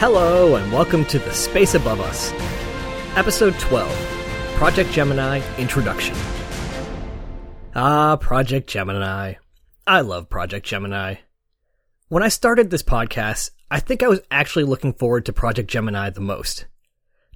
Hello, 0.00 0.56
and 0.56 0.72
welcome 0.72 1.04
to 1.04 1.18
The 1.18 1.30
Space 1.30 1.74
Above 1.74 2.00
Us, 2.00 2.32
Episode 3.18 3.52
12 3.58 3.86
Project 4.54 4.90
Gemini 4.92 5.42
Introduction. 5.58 6.16
Ah, 7.74 8.16
Project 8.16 8.66
Gemini. 8.66 9.34
I 9.86 10.00
love 10.00 10.30
Project 10.30 10.64
Gemini. 10.64 11.16
When 12.08 12.22
I 12.22 12.28
started 12.28 12.70
this 12.70 12.82
podcast, 12.82 13.50
I 13.70 13.78
think 13.78 14.02
I 14.02 14.08
was 14.08 14.22
actually 14.30 14.64
looking 14.64 14.94
forward 14.94 15.26
to 15.26 15.34
Project 15.34 15.68
Gemini 15.68 16.08
the 16.08 16.22
most. 16.22 16.64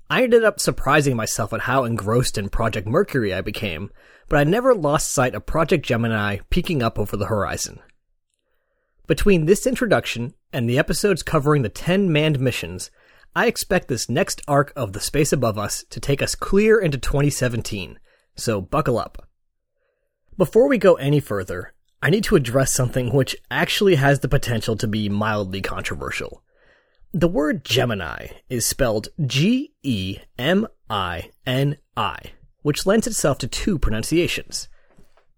I 0.08 0.22
ended 0.22 0.42
up 0.42 0.58
surprising 0.58 1.16
myself 1.16 1.52
at 1.52 1.60
how 1.60 1.84
engrossed 1.84 2.38
in 2.38 2.48
Project 2.48 2.88
Mercury 2.88 3.34
I 3.34 3.42
became, 3.42 3.90
but 4.30 4.38
I 4.38 4.44
never 4.44 4.74
lost 4.74 5.12
sight 5.12 5.34
of 5.34 5.44
Project 5.44 5.84
Gemini 5.84 6.38
peeking 6.48 6.82
up 6.82 6.98
over 6.98 7.14
the 7.14 7.26
horizon. 7.26 7.80
Between 9.06 9.44
this 9.44 9.66
introduction 9.66 10.32
and 10.50 10.68
the 10.68 10.78
episodes 10.78 11.22
covering 11.22 11.60
the 11.60 11.68
10 11.68 12.10
manned 12.10 12.40
missions, 12.40 12.90
I 13.36 13.46
expect 13.46 13.88
this 13.88 14.08
next 14.08 14.40
arc 14.48 14.72
of 14.74 14.94
the 14.94 15.00
space 15.00 15.30
above 15.30 15.58
us 15.58 15.84
to 15.90 16.00
take 16.00 16.22
us 16.22 16.34
clear 16.34 16.78
into 16.78 16.96
2017, 16.96 17.98
so 18.34 18.62
buckle 18.62 18.98
up. 18.98 19.28
Before 20.38 20.68
we 20.68 20.78
go 20.78 20.94
any 20.94 21.20
further, 21.20 21.74
I 22.00 22.08
need 22.10 22.24
to 22.24 22.36
address 22.36 22.72
something 22.72 23.12
which 23.12 23.36
actually 23.50 23.96
has 23.96 24.20
the 24.20 24.28
potential 24.28 24.76
to 24.76 24.86
be 24.86 25.10
mildly 25.10 25.60
controversial. 25.60 26.42
The 27.12 27.28
word 27.28 27.64
Gemini 27.64 28.28
is 28.48 28.66
spelled 28.66 29.08
G 29.26 29.74
E 29.82 30.18
M 30.38 30.66
I 30.88 31.30
N 31.46 31.76
I, 31.96 32.16
which 32.62 32.86
lends 32.86 33.06
itself 33.06 33.38
to 33.38 33.48
two 33.48 33.78
pronunciations. 33.78 34.68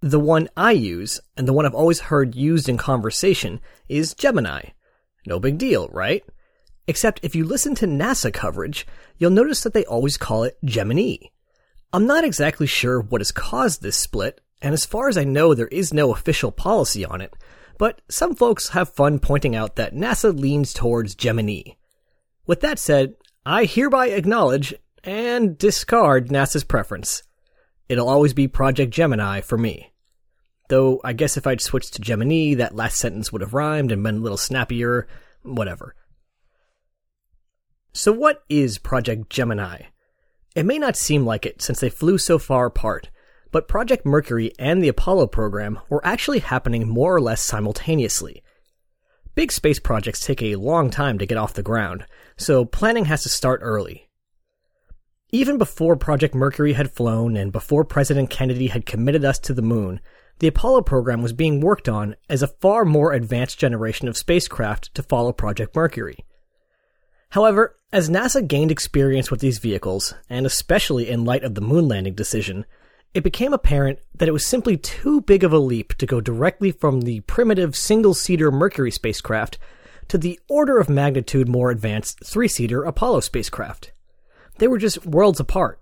The 0.06 0.20
one 0.20 0.48
I 0.56 0.70
use, 0.70 1.20
and 1.36 1.48
the 1.48 1.52
one 1.52 1.66
I've 1.66 1.74
always 1.74 1.98
heard 1.98 2.36
used 2.36 2.68
in 2.68 2.76
conversation, 2.76 3.58
is 3.88 4.14
Gemini. 4.14 4.68
No 5.26 5.40
big 5.40 5.58
deal, 5.58 5.88
right? 5.88 6.22
Except 6.86 7.18
if 7.24 7.34
you 7.34 7.44
listen 7.44 7.74
to 7.74 7.88
NASA 7.88 8.32
coverage, 8.32 8.86
you'll 9.18 9.32
notice 9.32 9.64
that 9.64 9.74
they 9.74 9.84
always 9.84 10.16
call 10.16 10.44
it 10.44 10.58
Gemini. 10.64 11.16
I'm 11.92 12.06
not 12.06 12.22
exactly 12.22 12.68
sure 12.68 13.00
what 13.00 13.20
has 13.20 13.32
caused 13.32 13.82
this 13.82 13.96
split, 13.96 14.40
and 14.62 14.72
as 14.72 14.86
far 14.86 15.08
as 15.08 15.18
I 15.18 15.24
know, 15.24 15.54
there 15.54 15.66
is 15.66 15.92
no 15.92 16.12
official 16.12 16.52
policy 16.52 17.04
on 17.04 17.20
it, 17.20 17.34
but 17.76 18.00
some 18.08 18.36
folks 18.36 18.68
have 18.68 18.94
fun 18.94 19.18
pointing 19.18 19.56
out 19.56 19.74
that 19.74 19.92
NASA 19.92 20.32
leans 20.38 20.72
towards 20.72 21.16
Gemini. 21.16 21.72
With 22.46 22.60
that 22.60 22.78
said, 22.78 23.16
I 23.44 23.64
hereby 23.64 24.10
acknowledge 24.10 24.72
and 25.02 25.58
discard 25.58 26.28
NASA's 26.28 26.62
preference. 26.62 27.24
It'll 27.88 28.08
always 28.08 28.34
be 28.34 28.46
Project 28.46 28.92
Gemini 28.92 29.41
for 29.41 29.58
me. 29.58 29.91
Though 30.69 31.00
I 31.05 31.12
guess 31.12 31.36
if 31.36 31.47
I'd 31.47 31.61
switched 31.61 31.95
to 31.95 32.00
Gemini, 32.00 32.55
that 32.55 32.75
last 32.75 32.97
sentence 32.97 33.33
would 33.33 33.41
have 33.41 33.55
rhymed 33.55 33.92
and 33.92 34.03
been 34.03 34.17
a 34.17 34.20
little 34.20 34.36
snappier, 34.39 35.06
whatever. 35.42 35.95
So 37.92 38.12
what 38.12 38.42
is 38.48 38.78
Project 38.78 39.31
Gemini? 39.31 39.83
It 40.55 40.67
may 40.67 40.78
not 40.78 40.97
seem 40.97 41.25
like 41.25 41.47
it 41.47 41.62
since 41.62 41.81
they 41.81 41.89
flew 41.89 42.19
so 42.19 42.39
far 42.39 42.67
apart, 42.67 43.11
but 43.53 43.69
Project 43.69 44.05
Mercury 44.05 44.53
and 44.59 44.83
the 44.83 44.89
Apollo 44.89 45.28
program 45.28 45.78
were 45.89 46.05
actually 46.05 46.41
happening 46.41 46.89
more 46.89 47.14
or 47.14 47.20
less 47.20 47.41
simultaneously. 47.41 48.42
Big 49.34 49.53
space 49.53 49.78
projects 49.78 50.20
take 50.20 50.42
a 50.42 50.56
long 50.56 50.91
time 50.91 51.19
to 51.19 51.27
get 51.27 51.39
off 51.39 51.55
the 51.55 51.62
ground, 51.62 52.06
so 52.37 52.64
planning 52.64 53.05
has 53.05 53.22
to 53.22 53.28
start 53.28 53.61
early. 53.62 54.09
Even 55.31 55.59
before 55.59 55.97
Project 55.97 56.34
Mercury 56.34 56.72
had 56.72 56.92
flown 56.92 57.37
and 57.37 57.53
before 57.53 57.84
President 57.84 58.31
Kennedy 58.31 58.69
had 58.69 58.87
committed 58.87 59.25
us 59.25 59.39
to 59.41 59.53
the 59.53 59.62
moon, 59.62 60.00
the 60.38 60.46
Apollo 60.48 60.82
program 60.82 61.22
was 61.22 61.32
being 61.32 61.60
worked 61.60 61.88
on 61.88 62.16
as 62.28 62.42
a 62.42 62.48
far 62.48 62.84
more 62.84 63.12
advanced 63.12 63.58
generation 63.58 64.08
of 64.08 64.16
spacecraft 64.16 64.94
to 64.94 65.02
follow 65.02 65.32
Project 65.32 65.74
Mercury. 65.74 66.19
However, 67.30 67.76
as 67.92 68.10
NASA 68.10 68.46
gained 68.46 68.70
experience 68.70 69.30
with 69.30 69.41
these 69.41 69.58
vehicles, 69.58 70.14
and 70.28 70.46
especially 70.46 71.08
in 71.08 71.25
light 71.25 71.42
of 71.42 71.54
the 71.54 71.60
moon 71.60 71.88
landing 71.88 72.14
decision, 72.14 72.66
it 73.14 73.25
became 73.25 73.54
apparent 73.54 73.98
that 74.14 74.28
it 74.28 74.32
was 74.32 74.44
simply 74.44 74.76
too 74.76 75.22
big 75.22 75.42
of 75.42 75.52
a 75.52 75.58
leap 75.58 75.94
to 75.94 76.06
go 76.06 76.20
directly 76.20 76.70
from 76.70 77.00
the 77.00 77.20
primitive 77.20 77.75
single 77.75 78.12
seater 78.12 78.50
Mercury 78.50 78.91
spacecraft 78.91 79.58
to 80.08 80.19
the 80.19 80.38
order 80.48 80.78
of 80.78 80.88
magnitude 80.88 81.48
more 81.48 81.70
advanced 81.70 82.22
three 82.25 82.48
seater 82.48 82.82
Apollo 82.82 83.20
spacecraft. 83.20 83.92
They 84.58 84.69
were 84.69 84.78
just 84.78 85.04
worlds 85.06 85.41
apart. 85.41 85.80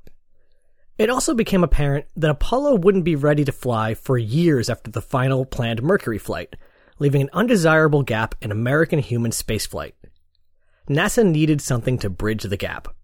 It 0.97 1.10
also 1.10 1.34
became 1.34 1.65
apparent 1.65 2.06
that 2.16 2.31
Apollo 2.31 2.77
wouldn't 2.77 3.05
be 3.05 3.16
ready 3.16 3.44
to 3.44 3.53
fly 3.53 3.94
for 3.94 4.16
years 4.16 4.71
after 4.71 4.91
the 4.91 5.03
final 5.03 5.44
planned 5.44 5.82
Mercury 5.82 6.19
flight, 6.19 6.55
leaving 6.99 7.22
an 7.22 7.31
undesirable 7.32 8.05
gap 8.05 8.37
in 8.41 8.53
American 8.53 9.00
human 9.00 9.32
spaceflight. 9.32 9.94
NASA 10.88 11.27
needed 11.27 11.60
something 11.60 11.99
to 11.99 12.10
bridge 12.10 12.44
the 12.44 12.56
gap. 12.56 12.94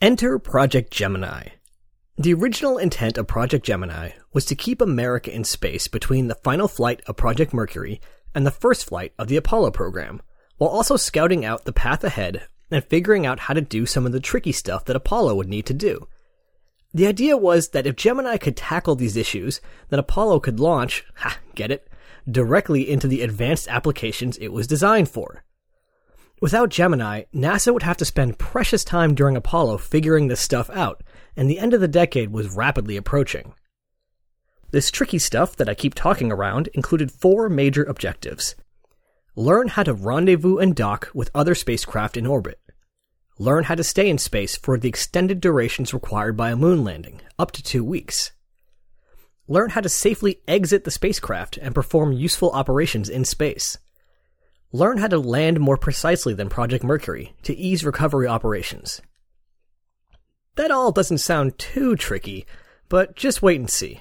Enter 0.00 0.38
Project 0.38 0.92
Gemini. 0.92 1.48
The 2.16 2.32
original 2.32 2.78
intent 2.78 3.18
of 3.18 3.26
Project 3.26 3.66
Gemini 3.66 4.10
was 4.32 4.44
to 4.46 4.54
keep 4.54 4.80
America 4.80 5.32
in 5.32 5.44
space 5.44 5.88
between 5.88 6.28
the 6.28 6.36
final 6.36 6.68
flight 6.68 7.02
of 7.06 7.16
Project 7.16 7.52
Mercury 7.52 8.00
and 8.34 8.46
the 8.46 8.50
first 8.50 8.86
flight 8.86 9.12
of 9.18 9.28
the 9.28 9.36
Apollo 9.36 9.72
program, 9.72 10.22
while 10.56 10.70
also 10.70 10.96
scouting 10.96 11.44
out 11.44 11.64
the 11.64 11.72
path 11.72 12.02
ahead 12.02 12.48
and 12.70 12.84
figuring 12.84 13.26
out 13.26 13.40
how 13.40 13.54
to 13.54 13.60
do 13.60 13.86
some 13.86 14.06
of 14.06 14.12
the 14.12 14.20
tricky 14.20 14.52
stuff 14.52 14.84
that 14.84 14.96
Apollo 14.96 15.34
would 15.34 15.48
need 15.48 15.66
to 15.66 15.74
do. 15.74 16.06
The 16.94 17.06
idea 17.06 17.36
was 17.36 17.68
that 17.70 17.86
if 17.86 17.96
Gemini 17.96 18.36
could 18.38 18.56
tackle 18.56 18.94
these 18.94 19.16
issues, 19.16 19.60
then 19.90 19.98
Apollo 19.98 20.40
could 20.40 20.58
launch, 20.58 21.04
ha, 21.16 21.38
get 21.54 21.70
it, 21.70 21.88
directly 22.30 22.88
into 22.88 23.08
the 23.08 23.22
advanced 23.22 23.68
applications 23.68 24.36
it 24.38 24.48
was 24.48 24.66
designed 24.66 25.08
for. 25.08 25.44
Without 26.40 26.68
Gemini, 26.68 27.24
NASA 27.34 27.72
would 27.72 27.82
have 27.82 27.96
to 27.96 28.04
spend 28.04 28.38
precious 28.38 28.84
time 28.84 29.14
during 29.14 29.36
Apollo 29.36 29.78
figuring 29.78 30.28
this 30.28 30.40
stuff 30.40 30.70
out, 30.70 31.02
and 31.36 31.50
the 31.50 31.58
end 31.58 31.74
of 31.74 31.80
the 31.80 31.88
decade 31.88 32.30
was 32.30 32.54
rapidly 32.54 32.96
approaching. 32.96 33.54
This 34.70 34.90
tricky 34.90 35.18
stuff 35.18 35.56
that 35.56 35.68
I 35.68 35.74
keep 35.74 35.94
talking 35.94 36.30
around 36.30 36.68
included 36.74 37.10
four 37.10 37.48
major 37.48 37.82
objectives 37.84 38.54
Learn 39.38 39.68
how 39.68 39.84
to 39.84 39.94
rendezvous 39.94 40.58
and 40.58 40.74
dock 40.74 41.10
with 41.14 41.30
other 41.32 41.54
spacecraft 41.54 42.16
in 42.16 42.26
orbit. 42.26 42.58
Learn 43.38 43.62
how 43.62 43.76
to 43.76 43.84
stay 43.84 44.10
in 44.10 44.18
space 44.18 44.56
for 44.56 44.76
the 44.76 44.88
extended 44.88 45.40
durations 45.40 45.94
required 45.94 46.36
by 46.36 46.50
a 46.50 46.56
moon 46.56 46.82
landing, 46.82 47.20
up 47.38 47.52
to 47.52 47.62
two 47.62 47.84
weeks. 47.84 48.32
Learn 49.46 49.70
how 49.70 49.80
to 49.80 49.88
safely 49.88 50.40
exit 50.48 50.82
the 50.82 50.90
spacecraft 50.90 51.56
and 51.56 51.72
perform 51.72 52.10
useful 52.10 52.50
operations 52.50 53.08
in 53.08 53.24
space. 53.24 53.78
Learn 54.72 54.98
how 54.98 55.06
to 55.06 55.20
land 55.20 55.60
more 55.60 55.76
precisely 55.76 56.34
than 56.34 56.48
Project 56.48 56.82
Mercury 56.82 57.32
to 57.44 57.56
ease 57.56 57.84
recovery 57.84 58.26
operations. 58.26 59.00
That 60.56 60.72
all 60.72 60.90
doesn't 60.90 61.18
sound 61.18 61.60
too 61.60 61.94
tricky, 61.94 62.44
but 62.88 63.14
just 63.14 63.40
wait 63.40 63.60
and 63.60 63.70
see. 63.70 64.00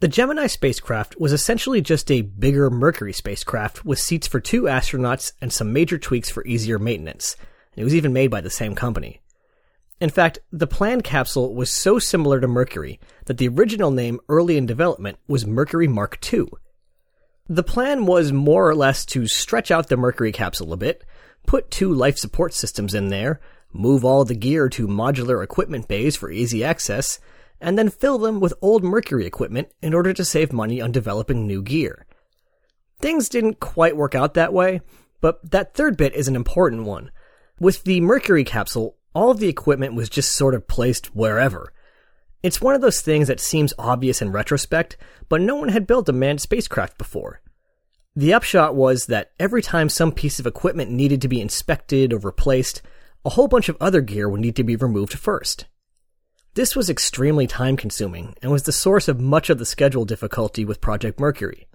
The 0.00 0.06
Gemini 0.06 0.46
spacecraft 0.46 1.18
was 1.18 1.32
essentially 1.32 1.80
just 1.80 2.08
a 2.08 2.22
bigger 2.22 2.70
Mercury 2.70 3.12
spacecraft 3.12 3.84
with 3.84 3.98
seats 3.98 4.28
for 4.28 4.38
two 4.38 4.62
astronauts 4.62 5.32
and 5.40 5.52
some 5.52 5.72
major 5.72 5.98
tweaks 5.98 6.30
for 6.30 6.46
easier 6.46 6.78
maintenance. 6.78 7.34
It 7.74 7.82
was 7.82 7.96
even 7.96 8.12
made 8.12 8.30
by 8.30 8.40
the 8.40 8.48
same 8.48 8.76
company. 8.76 9.22
In 10.00 10.10
fact, 10.10 10.38
the 10.52 10.68
planned 10.68 11.02
capsule 11.02 11.52
was 11.52 11.72
so 11.72 11.98
similar 11.98 12.40
to 12.40 12.46
Mercury 12.46 13.00
that 13.24 13.38
the 13.38 13.48
original 13.48 13.90
name 13.90 14.20
early 14.28 14.56
in 14.56 14.66
development 14.66 15.18
was 15.26 15.44
Mercury 15.44 15.88
Mark 15.88 16.24
II. 16.32 16.46
The 17.48 17.64
plan 17.64 18.06
was 18.06 18.30
more 18.32 18.68
or 18.68 18.76
less 18.76 19.04
to 19.06 19.26
stretch 19.26 19.72
out 19.72 19.88
the 19.88 19.96
Mercury 19.96 20.30
capsule 20.30 20.72
a 20.72 20.76
bit, 20.76 21.04
put 21.44 21.72
two 21.72 21.92
life 21.92 22.18
support 22.18 22.54
systems 22.54 22.94
in 22.94 23.08
there, 23.08 23.40
move 23.72 24.04
all 24.04 24.24
the 24.24 24.36
gear 24.36 24.68
to 24.68 24.86
modular 24.86 25.42
equipment 25.42 25.88
bays 25.88 26.14
for 26.14 26.30
easy 26.30 26.62
access, 26.62 27.18
and 27.60 27.78
then 27.78 27.90
fill 27.90 28.18
them 28.18 28.40
with 28.40 28.54
old 28.60 28.84
Mercury 28.84 29.26
equipment 29.26 29.68
in 29.82 29.94
order 29.94 30.12
to 30.12 30.24
save 30.24 30.52
money 30.52 30.80
on 30.80 30.92
developing 30.92 31.46
new 31.46 31.62
gear. 31.62 32.06
Things 33.00 33.28
didn't 33.28 33.60
quite 33.60 33.96
work 33.96 34.14
out 34.14 34.34
that 34.34 34.52
way, 34.52 34.80
but 35.20 35.50
that 35.50 35.74
third 35.74 35.96
bit 35.96 36.14
is 36.14 36.28
an 36.28 36.36
important 36.36 36.84
one. 36.84 37.10
With 37.60 37.84
the 37.84 38.00
Mercury 38.00 38.44
capsule, 38.44 38.96
all 39.14 39.30
of 39.30 39.38
the 39.38 39.48
equipment 39.48 39.94
was 39.94 40.08
just 40.08 40.32
sort 40.32 40.54
of 40.54 40.68
placed 40.68 41.14
wherever. 41.14 41.72
It's 42.42 42.60
one 42.60 42.74
of 42.74 42.80
those 42.80 43.00
things 43.00 43.26
that 43.28 43.40
seems 43.40 43.74
obvious 43.78 44.22
in 44.22 44.30
retrospect, 44.30 44.96
but 45.28 45.40
no 45.40 45.56
one 45.56 45.70
had 45.70 45.86
built 45.86 46.08
a 46.08 46.12
manned 46.12 46.40
spacecraft 46.40 46.96
before. 46.96 47.40
The 48.14 48.32
upshot 48.32 48.74
was 48.74 49.06
that 49.06 49.32
every 49.38 49.62
time 49.62 49.88
some 49.88 50.12
piece 50.12 50.38
of 50.38 50.46
equipment 50.46 50.90
needed 50.90 51.22
to 51.22 51.28
be 51.28 51.40
inspected 51.40 52.12
or 52.12 52.18
replaced, 52.18 52.82
a 53.24 53.30
whole 53.30 53.48
bunch 53.48 53.68
of 53.68 53.76
other 53.80 54.00
gear 54.00 54.28
would 54.28 54.40
need 54.40 54.56
to 54.56 54.64
be 54.64 54.76
removed 54.76 55.12
first. 55.12 55.66
This 56.54 56.74
was 56.74 56.90
extremely 56.90 57.46
time 57.46 57.76
consuming 57.76 58.34
and 58.42 58.50
was 58.50 58.64
the 58.64 58.72
source 58.72 59.06
of 59.06 59.20
much 59.20 59.48
of 59.50 59.58
the 59.58 59.66
schedule 59.66 60.04
difficulty 60.04 60.64
with 60.64 60.80
Project 60.80 61.20
Mercury. 61.20 61.68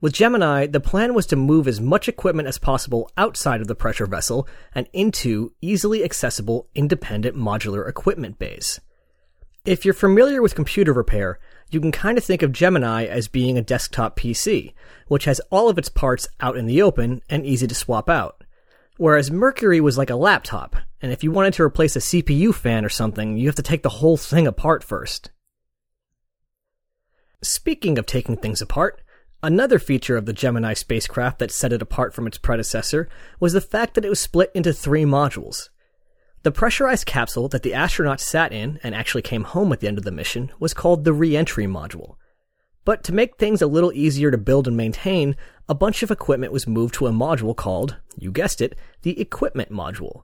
With 0.00 0.12
Gemini, 0.12 0.66
the 0.66 0.78
plan 0.78 1.14
was 1.14 1.26
to 1.26 1.36
move 1.36 1.66
as 1.66 1.80
much 1.80 2.08
equipment 2.08 2.46
as 2.46 2.58
possible 2.58 3.10
outside 3.16 3.60
of 3.60 3.66
the 3.66 3.74
pressure 3.74 4.06
vessel 4.06 4.46
and 4.74 4.88
into 4.92 5.52
easily 5.60 6.04
accessible 6.04 6.68
independent 6.74 7.36
modular 7.36 7.88
equipment 7.88 8.38
bays. 8.38 8.80
If 9.64 9.84
you're 9.84 9.94
familiar 9.94 10.40
with 10.40 10.54
computer 10.54 10.92
repair, 10.92 11.40
you 11.70 11.80
can 11.80 11.90
kind 11.90 12.16
of 12.16 12.24
think 12.24 12.42
of 12.42 12.52
Gemini 12.52 13.06
as 13.06 13.26
being 13.26 13.58
a 13.58 13.62
desktop 13.62 14.16
PC, 14.16 14.72
which 15.08 15.24
has 15.24 15.40
all 15.50 15.68
of 15.68 15.78
its 15.78 15.88
parts 15.88 16.28
out 16.40 16.56
in 16.56 16.66
the 16.66 16.80
open 16.80 17.20
and 17.28 17.44
easy 17.44 17.66
to 17.66 17.74
swap 17.74 18.08
out. 18.08 18.44
Whereas 18.98 19.30
Mercury 19.30 19.80
was 19.80 19.96
like 19.96 20.10
a 20.10 20.16
laptop, 20.16 20.74
and 21.00 21.12
if 21.12 21.22
you 21.22 21.30
wanted 21.30 21.54
to 21.54 21.62
replace 21.62 21.94
a 21.94 22.00
CPU 22.00 22.52
fan 22.52 22.84
or 22.84 22.88
something, 22.88 23.36
you 23.36 23.46
have 23.46 23.54
to 23.54 23.62
take 23.62 23.84
the 23.84 23.88
whole 23.88 24.16
thing 24.16 24.46
apart 24.48 24.82
first. 24.82 25.30
Speaking 27.40 27.96
of 27.96 28.06
taking 28.06 28.36
things 28.36 28.60
apart, 28.60 29.00
another 29.40 29.78
feature 29.78 30.16
of 30.16 30.26
the 30.26 30.32
Gemini 30.32 30.74
spacecraft 30.74 31.38
that 31.38 31.52
set 31.52 31.72
it 31.72 31.80
apart 31.80 32.12
from 32.12 32.26
its 32.26 32.38
predecessor 32.38 33.08
was 33.38 33.52
the 33.52 33.60
fact 33.60 33.94
that 33.94 34.04
it 34.04 34.08
was 34.08 34.18
split 34.18 34.50
into 34.52 34.72
three 34.72 35.04
modules. 35.04 35.68
The 36.42 36.50
pressurized 36.50 37.06
capsule 37.06 37.46
that 37.50 37.62
the 37.62 37.72
astronauts 37.72 38.22
sat 38.22 38.52
in 38.52 38.80
and 38.82 38.96
actually 38.96 39.22
came 39.22 39.44
home 39.44 39.72
at 39.72 39.78
the 39.78 39.86
end 39.86 39.98
of 39.98 40.04
the 40.04 40.10
mission 40.10 40.50
was 40.58 40.74
called 40.74 41.04
the 41.04 41.12
reentry 41.12 41.66
module. 41.66 42.16
But 42.84 43.04
to 43.04 43.14
make 43.14 43.36
things 43.36 43.62
a 43.62 43.68
little 43.68 43.92
easier 43.92 44.32
to 44.32 44.38
build 44.38 44.66
and 44.66 44.76
maintain, 44.76 45.36
a 45.68 45.74
bunch 45.74 46.02
of 46.02 46.10
equipment 46.10 46.52
was 46.52 46.66
moved 46.66 46.94
to 46.94 47.06
a 47.06 47.12
module 47.12 47.54
called, 47.54 47.96
you 48.16 48.32
guessed 48.32 48.60
it, 48.60 48.76
the 49.02 49.20
equipment 49.20 49.70
module. 49.70 50.22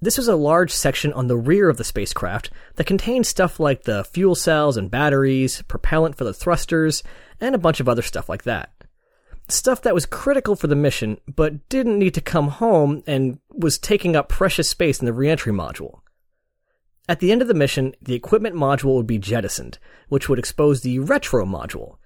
This 0.00 0.18
was 0.18 0.28
a 0.28 0.36
large 0.36 0.70
section 0.70 1.12
on 1.14 1.26
the 1.26 1.38
rear 1.38 1.70
of 1.70 1.78
the 1.78 1.84
spacecraft 1.84 2.50
that 2.74 2.86
contained 2.86 3.26
stuff 3.26 3.58
like 3.58 3.84
the 3.84 4.04
fuel 4.04 4.34
cells 4.34 4.76
and 4.76 4.90
batteries, 4.90 5.62
propellant 5.62 6.16
for 6.16 6.24
the 6.24 6.34
thrusters, 6.34 7.02
and 7.40 7.54
a 7.54 7.58
bunch 7.58 7.80
of 7.80 7.88
other 7.88 8.02
stuff 8.02 8.28
like 8.28 8.42
that. 8.42 8.72
Stuff 9.48 9.80
that 9.82 9.94
was 9.94 10.04
critical 10.04 10.54
for 10.54 10.66
the 10.66 10.76
mission, 10.76 11.18
but 11.26 11.66
didn't 11.70 11.98
need 11.98 12.12
to 12.14 12.20
come 12.20 12.48
home 12.48 13.02
and 13.06 13.38
was 13.48 13.78
taking 13.78 14.14
up 14.14 14.28
precious 14.28 14.68
space 14.68 15.00
in 15.00 15.06
the 15.06 15.12
reentry 15.14 15.52
module. 15.52 16.00
At 17.08 17.20
the 17.20 17.32
end 17.32 17.40
of 17.40 17.48
the 17.48 17.54
mission, 17.54 17.94
the 18.02 18.14
equipment 18.14 18.56
module 18.56 18.96
would 18.96 19.06
be 19.06 19.18
jettisoned, 19.18 19.78
which 20.08 20.28
would 20.28 20.38
expose 20.38 20.82
the 20.82 20.98
retro 20.98 21.46
module. 21.46 21.96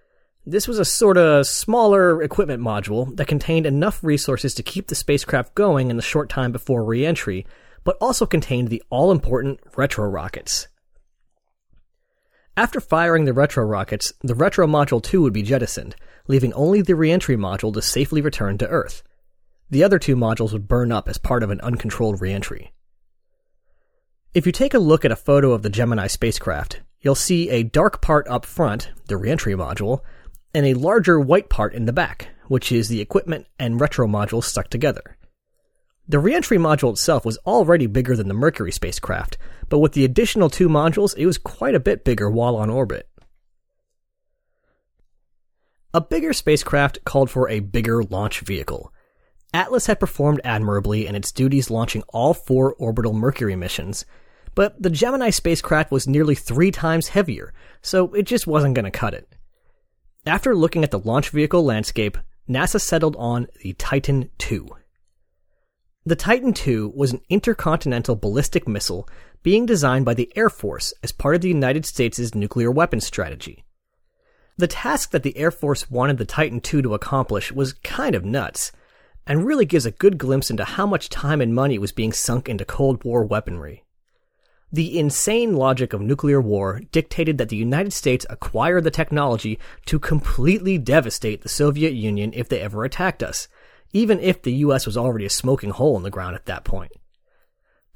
This 0.47 0.67
was 0.67 0.79
a 0.79 0.85
sort 0.85 1.19
of 1.19 1.47
smaller 1.47 2.23
equipment 2.23 2.63
module 2.63 3.15
that 3.17 3.29
contained 3.29 3.67
enough 3.67 4.03
resources 4.03 4.55
to 4.55 4.63
keep 4.63 4.87
the 4.87 4.95
spacecraft 4.95 5.55
going 5.55 5.91
in 5.91 5.97
the 5.97 6.03
short 6.03 6.31
time 6.31 6.51
before 6.51 6.83
reentry, 6.83 7.47
but 7.85 7.97
also 8.01 8.25
contained 8.25 8.69
the 8.69 8.83
all 8.89 9.13
important 9.13 9.61
retro 9.77 10.09
rockets. 10.09 10.69
After 12.57 12.81
firing 12.81 13.27
the 13.27 13.33
retro 13.33 13.65
rockets, 13.65 14.13
the 14.23 14.35
retro 14.35 14.67
module 14.67 15.03
2 15.03 15.23
would 15.23 15.33
be 15.33 15.43
jettisoned, 15.43 15.95
leaving 16.27 16.53
only 16.55 16.83
the 16.83 16.95
reentry 16.95 17.37
module 17.37 17.73
to 17.75 17.83
safely 17.83 18.21
return 18.21 18.59
to 18.59 18.69
Earth. 18.69 19.03
The 19.71 19.85
other 19.85 19.99
two 19.99 20.17
modules 20.17 20.53
would 20.53 20.69
burn 20.69 20.91
up 20.91 21.09
as 21.09 21.17
part 21.17 21.43
of 21.43 21.51
an 21.51 21.61
uncontrolled 21.61 22.21
reentry. 22.21 22.73
If 24.35 24.47
you 24.47 24.53
take 24.53 24.75
a 24.75 24.79
look 24.79 25.05
at 25.05 25.13
a 25.13 25.17
photo 25.17 25.53
of 25.53 25.63
the 25.63 25.71
Gemini 25.71 26.07
spacecraft, 26.07 26.81
you'll 27.01 27.15
see 27.15 27.51
a 27.51 27.63
dark 27.63 28.01
part 28.01 28.27
up 28.29 28.45
front, 28.45 28.91
the 29.07 29.17
reentry 29.17 29.55
module, 29.55 30.01
and 30.55 30.67
a 30.67 30.75
larger 30.75 31.21
white 31.21 31.49
part 31.49 31.75
in 31.75 31.85
the 31.85 31.93
back, 31.93 32.29
which 32.49 32.73
is 32.73 32.89
the 32.89 33.01
equipment 33.01 33.47
and 33.59 33.81
retro 33.81 34.07
module 34.07 34.43
stuck 34.43 34.69
together. 34.69 35.17
The 36.09 36.19
reentry 36.19 36.59
module 36.59 36.91
itself 36.91 37.25
was 37.25 37.39
already 37.47 37.87
bigger 37.87 38.17
than 38.17 38.27
the 38.27 38.35
Mercury 38.35 38.73
spacecraft, 38.73 39.39
but 39.69 39.79
with 39.79 39.93
the 39.93 40.05
additional 40.05 40.51
two 40.51 40.69
modules, 40.69 41.17
it 41.17 41.27
was 41.27 41.39
quite 41.39 41.77
a 41.77 41.81
bit 41.81 42.05
bigger 42.05 42.29
while 42.29 42.57
on 42.57 42.69
orbit. 42.69 43.09
A 45.95 46.01
bigger 46.01 46.33
spacecraft 46.33 47.05
called 47.05 47.31
for 47.31 47.49
a 47.49 47.61
bigger 47.61 48.03
launch 48.03 48.41
vehicle. 48.41 48.93
Atlas 49.55 49.87
had 49.87 50.01
performed 50.01 50.41
admirably 50.45 51.07
in 51.07 51.15
its 51.15 51.33
duties 51.33 51.71
launching 51.71 52.03
all 52.09 52.35
four 52.35 52.75
orbital 52.75 53.13
Mercury 53.13 53.57
missions, 53.57 54.05
but 54.55 54.81
the 54.83 54.91
Gemini 54.91 55.31
spacecraft 55.31 55.93
was 55.93 56.09
nearly 56.09 56.35
three 56.35 56.73
times 56.73 57.09
heavier, 57.09 57.53
so 57.83 58.13
it 58.15 58.23
just 58.23 58.47
wasn't 58.47 58.75
going 58.75 58.85
to 58.85 58.91
cut 58.91 59.15
it. 59.15 59.33
After 60.27 60.55
looking 60.55 60.85
at 60.85 60.91
the 60.91 60.99
launch 60.99 61.31
vehicle 61.31 61.65
landscape, 61.65 62.19
NASA 62.47 62.79
settled 62.79 63.17
on 63.17 63.47
the 63.63 63.73
Titan 63.73 64.29
II. 64.51 64.67
The 66.05 66.17
Titan 66.17 66.53
II 66.55 66.93
was 66.95 67.13
an 67.13 67.23
intercontinental 67.31 68.17
ballistic 68.17 68.69
missile 68.69 69.09
being 69.43 69.65
designed 69.65 70.05
by 70.05 70.13
the 70.13 70.31
Air 70.37 70.51
Force 70.51 70.93
as 71.03 71.11
part 71.11 71.37
of 71.37 71.41
the 71.41 71.49
United 71.49 71.87
States' 71.87 72.35
nuclear 72.35 72.71
weapons 72.71 73.07
strategy. 73.07 73.65
The 74.59 74.67
task 74.67 75.13
that 75.13 75.23
the 75.23 75.39
Air 75.39 75.51
Force 75.51 75.91
wanted 75.91 76.19
the 76.19 76.27
Titan 76.27 76.59
II 76.59 76.83
to 76.83 76.95
accomplish 76.95 77.51
was 77.51 77.73
kind 77.73 78.15
of 78.15 78.23
nuts, 78.23 78.73
and 79.27 79.47
really 79.47 79.65
gives 79.65 79.87
a 79.87 79.91
good 79.91 80.19
glimpse 80.19 80.51
into 80.51 80.65
how 80.65 80.85
much 80.85 81.09
time 81.09 81.41
and 81.41 81.55
money 81.55 81.79
was 81.79 81.93
being 81.93 82.13
sunk 82.13 82.47
into 82.47 82.67
Cold 82.67 83.05
War 83.05 83.25
weaponry. 83.25 83.85
The 84.73 84.99
insane 84.99 85.55
logic 85.55 85.93
of 85.93 86.01
nuclear 86.01 86.41
war 86.41 86.81
dictated 86.93 87.39
that 87.39 87.49
the 87.49 87.57
United 87.57 87.93
States 87.93 88.25
acquire 88.31 88.81
the 88.81 88.91
technology 88.91 89.59
to 89.87 89.99
completely 89.99 90.79
devastate 90.79 91.43
the 91.43 91.49
Soviet 91.49 91.93
Union 91.93 92.33
if 92.35 92.49
they 92.49 92.61
ever 92.61 92.85
attacked 92.85 93.23
us, 93.23 93.49
even 93.93 94.21
if 94.21 94.43
the 94.43 94.53
US 94.53 94.87
was 94.87 94.97
already 94.97 95.25
a 95.25 95.31
smoking 95.31 95.71
hole 95.71 95.97
in 95.97 96.05
the 96.05 96.11
ground 96.11 96.37
at 96.37 96.47
that 96.47 96.63
point. 96.63 96.93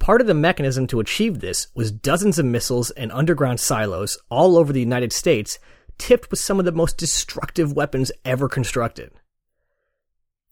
Part 0.00 0.21
of 0.21 0.26
the 0.26 0.35
mechanism 0.35 0.88
to 0.88 0.99
achieve 0.99 1.38
this 1.38 1.69
was 1.76 1.93
dozens 1.93 2.41
of 2.41 2.47
missiles 2.47 2.91
and 2.91 3.12
underground 3.12 3.61
silos 3.61 4.19
all 4.29 4.56
over 4.56 4.73
the 4.73 4.81
United 4.81 5.12
States 5.12 5.61
tipped 5.97 6.31
with 6.31 6.41
some 6.41 6.59
of 6.59 6.65
the 6.65 6.73
most 6.73 6.99
destructive 6.99 7.73
weapons 7.73 8.11
ever 8.25 8.49
constructed. 8.49 9.12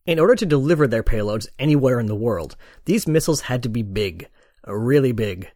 In 0.07 0.21
order 0.21 0.37
to 0.37 0.47
deliver 0.47 0.87
their 0.87 1.03
payloads 1.03 1.49
anywhere 1.59 1.99
in 1.99 2.07
the 2.07 2.15
world, 2.15 2.57
these 2.85 3.09
missiles 3.09 3.43
had 3.43 3.63
to 3.65 3.69
be 3.69 3.83
big, 3.83 4.29
really 4.67 5.13
big. 5.13 5.51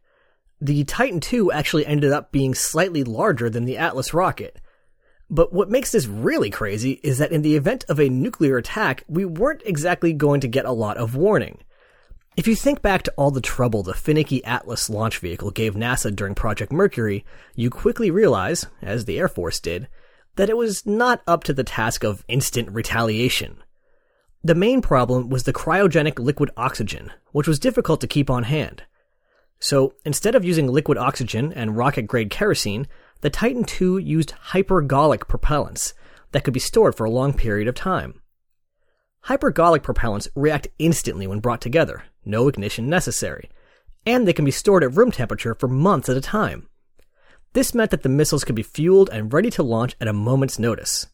The 0.61 0.85
Titan 0.85 1.21
II 1.33 1.49
actually 1.53 1.87
ended 1.87 2.13
up 2.13 2.33
being 2.33 2.55
slightly 2.55 3.05
larger 3.05 3.51
than 3.51 3.65
the 3.65 3.77
Atlas 3.77 4.15
rocket, 4.15 4.59
but 5.29 5.53
what 5.53 5.71
makes 5.71 5.91
this 5.91 6.07
really 6.07 6.51
crazy 6.51 7.01
is 7.03 7.19
that 7.19 7.33
in 7.33 7.43
the 7.43 7.57
event 7.57 7.85
of 7.89 7.99
a 7.99 8.09
nuclear 8.09 8.59
attack, 8.59 9.03
we 9.09 9.25
weren't 9.25 9.63
exactly 9.67 10.13
going 10.13 10.41
to 10.41 10.49
get 10.49 10.65
a 10.65 10.73
lot 10.73 10.97
of 10.97 11.17
warning. 11.17 11.59
If 12.37 12.47
you 12.47 12.55
think 12.55 12.81
back 12.81 13.03
to 13.05 13.15
all 13.17 13.31
the 13.31 13.41
trouble 13.41 13.83
the 13.83 13.95
finicky 13.95 14.45
Atlas 14.45 14.89
launch 14.89 15.19
vehicle 15.19 15.51
gave 15.51 15.75
NASA 15.75 16.15
during 16.15 16.35
Project 16.35 16.71
Mercury, 16.71 17.25
you 17.55 17.71
quickly 17.71 18.11
realize, 18.11 18.67
as 18.83 19.05
the 19.05 19.19
Air 19.19 19.29
Force 19.29 19.59
did, 19.59 19.89
that 20.37 20.51
it 20.51 20.57
was 20.57 20.87
not 20.87 21.23
up 21.27 21.45
to 21.45 21.55
the 21.55 21.65
task 21.65 22.05
of 22.05 22.25
instant 22.29 22.71
retaliation. 22.71 23.57
The 24.45 24.55
main 24.55 24.81
problem 24.81 25.29
was 25.29 25.43
the 25.43 25.53
cryogenic 25.53 26.19
liquid 26.19 26.51
oxygen, 26.57 27.11
which 27.33 27.49
was 27.49 27.59
difficult 27.59 28.01
to 28.03 28.07
keep 28.07 28.31
on 28.31 28.45
hand. 28.45 28.83
So, 29.59 29.95
instead 30.05 30.35
of 30.35 30.45
using 30.45 30.69
liquid 30.69 30.99
oxygen 30.99 31.53
and 31.53 31.77
rocket 31.77 32.03
grade 32.03 32.31
kerosene, 32.31 32.87
the 33.21 33.31
Titan 33.31 33.65
II 33.81 34.03
used 34.03 34.35
hypergolic 34.51 35.21
propellants 35.21 35.95
that 36.33 36.45
could 36.45 36.55
be 36.55 36.61
stored 36.61 36.95
for 36.95 37.05
a 37.05 37.11
long 37.11 37.33
period 37.33 37.67
of 37.69 37.75
time. 37.75 38.21
Hypergolic 39.27 39.81
propellants 39.81 40.29
react 40.35 40.69
instantly 40.79 41.27
when 41.27 41.41
brought 41.41 41.61
together, 41.61 42.05
no 42.25 42.47
ignition 42.47 42.89
necessary, 42.89 43.51
and 44.05 44.27
they 44.27 44.33
can 44.33 44.45
be 44.45 44.51
stored 44.51 44.85
at 44.85 44.95
room 44.95 45.11
temperature 45.11 45.55
for 45.55 45.67
months 45.69 46.09
at 46.09 46.17
a 46.17 46.21
time. 46.21 46.69
This 47.55 47.75
meant 47.75 47.91
that 47.91 48.03
the 48.03 48.09
missiles 48.09 48.45
could 48.45 48.55
be 48.55 48.63
fueled 48.63 49.09
and 49.11 49.33
ready 49.33 49.51
to 49.51 49.63
launch 49.63 49.97
at 50.01 50.09
a 50.09 50.13
moment's 50.13 50.59
notice. 50.59 51.07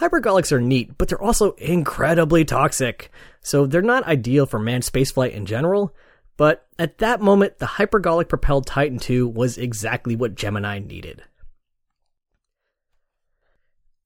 Hypergolics 0.00 0.52
are 0.52 0.60
neat, 0.60 0.98
but 0.98 1.08
they're 1.08 1.22
also 1.22 1.52
incredibly 1.52 2.44
toxic, 2.44 3.10
so 3.40 3.64
they're 3.64 3.80
not 3.80 4.04
ideal 4.04 4.44
for 4.44 4.58
manned 4.58 4.82
spaceflight 4.82 5.32
in 5.32 5.46
general, 5.46 5.94
but 6.36 6.66
at 6.78 6.98
that 6.98 7.20
moment, 7.20 7.58
the 7.58 7.66
hypergolic 7.66 8.28
propelled 8.28 8.66
Titan 8.66 9.00
II 9.08 9.22
was 9.22 9.56
exactly 9.56 10.16
what 10.16 10.34
Gemini 10.34 10.78
needed. 10.78 11.22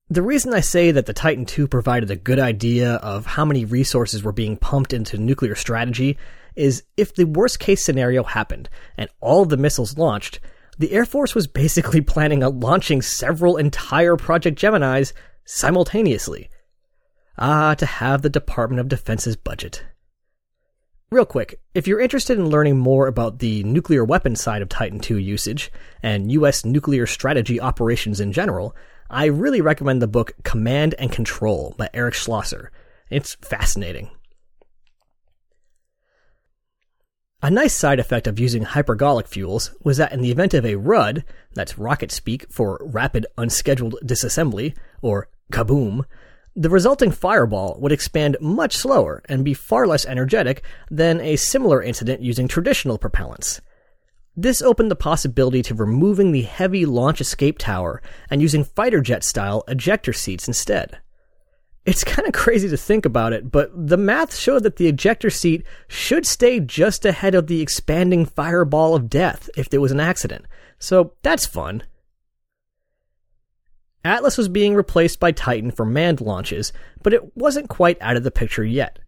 The 0.09 0.21
reason 0.21 0.53
I 0.53 0.59
say 0.59 0.91
that 0.91 1.05
the 1.05 1.13
Titan 1.13 1.45
II 1.47 1.67
provided 1.67 2.11
a 2.11 2.17
good 2.17 2.39
idea 2.39 2.95
of 2.95 3.25
how 3.25 3.45
many 3.45 3.63
resources 3.63 4.23
were 4.23 4.33
being 4.33 4.57
pumped 4.57 4.91
into 4.91 5.17
nuclear 5.17 5.55
strategy 5.55 6.17
is 6.55 6.83
if 6.97 7.15
the 7.15 7.23
worst 7.23 7.59
case 7.59 7.83
scenario 7.83 8.23
happened 8.23 8.69
and 8.97 9.09
all 9.21 9.45
the 9.45 9.55
missiles 9.55 9.97
launched, 9.97 10.41
the 10.77 10.91
Air 10.91 11.05
Force 11.05 11.33
was 11.33 11.47
basically 11.47 12.01
planning 12.01 12.43
on 12.43 12.59
launching 12.59 13.01
several 13.01 13.55
entire 13.55 14.17
Project 14.17 14.59
Geminis 14.59 15.13
simultaneously. 15.45 16.49
Ah, 17.37 17.73
to 17.75 17.85
have 17.85 18.21
the 18.21 18.29
Department 18.29 18.81
of 18.81 18.89
Defense's 18.89 19.37
budget. 19.37 19.83
Real 21.11 21.25
quick, 21.25 21.59
if 21.73 21.87
you're 21.87 21.99
interested 21.99 22.39
in 22.39 22.47
learning 22.47 22.77
more 22.79 23.07
about 23.07 23.39
the 23.39 23.65
nuclear 23.65 24.05
weapon 24.05 24.33
side 24.33 24.61
of 24.61 24.69
Titan 24.69 25.01
II 25.03 25.21
usage 25.21 25.69
and 26.01 26.31
US 26.31 26.63
nuclear 26.63 27.05
strategy 27.05 27.59
operations 27.59 28.21
in 28.21 28.31
general, 28.31 28.73
I 29.09 29.25
really 29.25 29.59
recommend 29.59 30.01
the 30.01 30.07
book 30.07 30.31
Command 30.45 30.95
and 30.97 31.11
Control 31.11 31.75
by 31.77 31.89
Eric 31.93 32.13
Schlosser. 32.13 32.71
It's 33.09 33.35
fascinating. 33.41 34.09
A 37.43 37.51
nice 37.51 37.75
side 37.75 37.99
effect 37.99 38.25
of 38.25 38.39
using 38.39 38.63
hypergolic 38.63 39.27
fuels 39.27 39.75
was 39.83 39.97
that 39.97 40.13
in 40.13 40.21
the 40.21 40.31
event 40.31 40.53
of 40.53 40.65
a 40.65 40.77
RUD, 40.77 41.25
that's 41.53 41.77
rocket 41.77 42.13
speak 42.13 42.45
for 42.49 42.79
rapid 42.85 43.25
unscheduled 43.37 43.97
disassembly, 44.05 44.77
or 45.01 45.27
kaboom, 45.51 46.05
the 46.55 46.69
resulting 46.69 47.11
fireball 47.11 47.77
would 47.79 47.91
expand 47.91 48.37
much 48.41 48.75
slower 48.75 49.21
and 49.29 49.45
be 49.45 49.53
far 49.53 49.87
less 49.87 50.05
energetic 50.05 50.63
than 50.89 51.21
a 51.21 51.35
similar 51.37 51.81
incident 51.81 52.21
using 52.21 52.47
traditional 52.47 52.99
propellants. 52.99 53.61
This 54.35 54.61
opened 54.61 54.91
the 54.91 54.95
possibility 54.95 55.61
to 55.63 55.75
removing 55.75 56.31
the 56.31 56.43
heavy 56.43 56.85
launch 56.85 57.21
escape 57.21 57.57
tower 57.57 58.01
and 58.29 58.41
using 58.41 58.63
fighter 58.63 59.01
jet 59.01 59.23
style 59.23 59.63
ejector 59.67 60.13
seats 60.13 60.47
instead. 60.47 60.99
It's 61.85 62.03
kind 62.05 62.27
of 62.27 62.33
crazy 62.33 62.69
to 62.69 62.77
think 62.77 63.05
about 63.05 63.33
it, 63.33 63.51
but 63.51 63.71
the 63.75 63.97
math 63.97 64.35
showed 64.35 64.63
that 64.63 64.77
the 64.77 64.87
ejector 64.87 65.29
seat 65.29 65.65
should 65.87 66.25
stay 66.25 66.59
just 66.59 67.05
ahead 67.05 67.35
of 67.35 67.47
the 67.47 67.61
expanding 67.61 68.25
fireball 68.25 68.95
of 68.95 69.09
death 69.09 69.49
if 69.55 69.69
there 69.69 69.81
was 69.81 69.91
an 69.91 69.99
accident. 69.99 70.45
So 70.79 71.13
that's 71.23 71.45
fun. 71.45 71.83
Atlas 74.03 74.37
was 74.37 74.49
being 74.49 74.75
replaced 74.75 75.19
by 75.19 75.31
Titan 75.31 75.71
for 75.71 75.85
manned 75.85 76.21
launches, 76.21 76.73
but 77.03 77.13
it 77.13 77.35
wasn't 77.37 77.69
quite 77.69 78.01
out 78.01 78.17
of 78.17 78.23
the 78.23 78.31
picture 78.31 78.63
yet. 78.63 78.99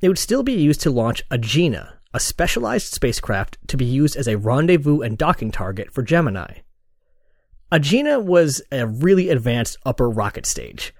It 0.00 0.08
would 0.08 0.18
still 0.18 0.42
be 0.42 0.52
used 0.52 0.80
to 0.82 0.90
launch 0.90 1.26
Agena, 1.28 1.94
a 2.12 2.20
specialized 2.20 2.92
spacecraft 2.92 3.58
to 3.68 3.76
be 3.76 3.84
used 3.84 4.16
as 4.16 4.26
a 4.26 4.38
rendezvous 4.38 5.02
and 5.02 5.16
docking 5.16 5.52
target 5.52 5.92
for 5.92 6.02
Gemini. 6.02 6.58
Agena 7.70 8.22
was 8.22 8.60
a 8.70 8.86
really 8.86 9.30
advanced 9.30 9.78
upper 9.86 10.10
rocket 10.10 10.46
stage. 10.46 10.92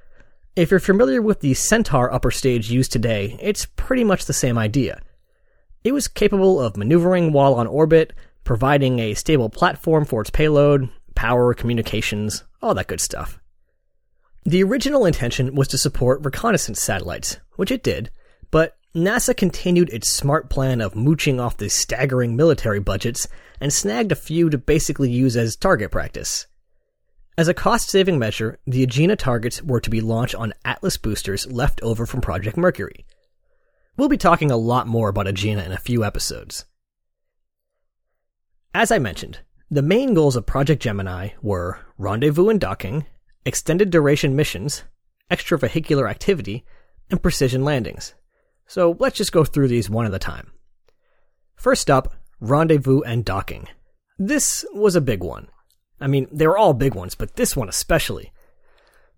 If 0.57 0.71
you're 0.71 0.81
familiar 0.81 1.21
with 1.21 1.41
the 1.41 1.55
Centaur 1.55 2.12
upper 2.12 2.31
stage 2.31 2.71
used 2.71 2.93
today, 2.93 3.37
it's 3.41 3.67
pretty 3.76 4.05
much 4.05 4.26
the 4.26 4.33
same 4.33 4.57
idea. 4.57 5.00
It 5.83 5.93
was 5.93 6.09
capable 6.09 6.61
of 6.61 6.76
maneuvering 6.76 7.33
while 7.33 7.55
on 7.55 7.67
orbit, 7.67 8.12
providing 8.45 9.00
a 9.00 9.14
stable 9.14 9.50
platform 9.50 10.05
for 10.05 10.21
its 10.21 10.31
payload, 10.31 10.88
power, 11.14 11.55
communications, 11.55 12.45
all 12.64 12.75
that 12.75 12.88
good 12.88 13.00
stuff. 13.00 13.38
The 14.44 14.62
original 14.62 15.06
intention 15.06 15.54
was 15.54 15.68
to 15.68 15.78
support 15.78 16.25
reconnaissance 16.25 16.80
satellites, 16.80 17.38
which 17.56 17.71
it 17.71 17.83
did, 17.83 18.11
but 18.50 18.76
NASA 18.94 19.37
continued 19.37 19.90
its 19.90 20.09
smart 20.09 20.50
plan 20.50 20.80
of 20.80 20.94
mooching 20.94 21.40
off 21.40 21.56
the 21.56 21.68
staggering 21.68 22.37
military 22.37 22.80
budgets 22.80 23.26
and 23.61 23.73
snagged 23.73 24.12
a 24.12 24.16
few 24.16 24.50
to 24.50 24.59
basically 24.59 25.11
use 25.11 25.37
as 25.37 25.56
target 25.56 25.90
practice. 25.90 26.47
As 27.37 27.49
a 27.49 27.54
cost 27.54 27.90
saving 27.90 28.18
measure, 28.18 28.61
the 28.66 28.87
Agena 28.87 29.18
targets 29.18 29.61
were 29.62 29.80
to 29.80 29.90
be 29.90 30.00
launched 30.00 30.37
on 30.37 30.52
Atlas 30.64 30.97
boosters 30.97 31.50
left 31.50 31.83
over 31.83 32.06
from 32.06 32.21
Project 32.21 32.56
Mercury. 32.56 33.04
We'll 33.97 34.09
be 34.09 34.16
talking 34.16 34.50
a 34.50 34.56
lot 34.56 34.87
more 34.87 35.09
about 35.09 35.26
Agena 35.26 35.66
in 35.66 35.73
a 35.73 35.78
few 35.78 36.04
episodes. 36.04 36.64
As 38.73 38.92
I 38.92 38.99
mentioned, 38.99 39.40
the 39.71 39.83
main 39.83 40.14
goals 40.14 40.37
of 40.37 40.47
Project 40.47 40.83
Gemini 40.83 41.30
were 41.42 41.78
rendezvous 41.99 42.49
and 42.49 42.61
docking, 42.61 43.06
extended 43.44 43.90
duration 43.90 44.37
missions, 44.37 44.85
extravehicular 45.30 46.09
activity, 46.09 46.64
and 47.11 47.23
precision 47.23 47.64
landings. 47.64 48.14
So 48.66 48.97
let's 48.99 49.16
just 49.16 49.33
go 49.33 49.44
through 49.44 49.68
these 49.68 49.90
one 49.90 50.06
at 50.06 50.14
a 50.14 50.18
time. 50.18 50.52
First 51.56 51.90
up, 51.90 52.14
rendezvous 52.40 53.00
and 53.02 53.25
docking. 53.25 53.68
This 54.18 54.64
was 54.73 54.97
a 54.97 55.00
big 55.00 55.23
one. 55.23 55.49
I 56.00 56.06
mean, 56.06 56.28
they 56.30 56.47
were 56.47 56.59
all 56.59 56.75
big 56.75 56.94
ones, 56.94 57.14
but 57.14 57.37
this 57.37 57.56
one 57.56 57.68
especially. 57.68 58.33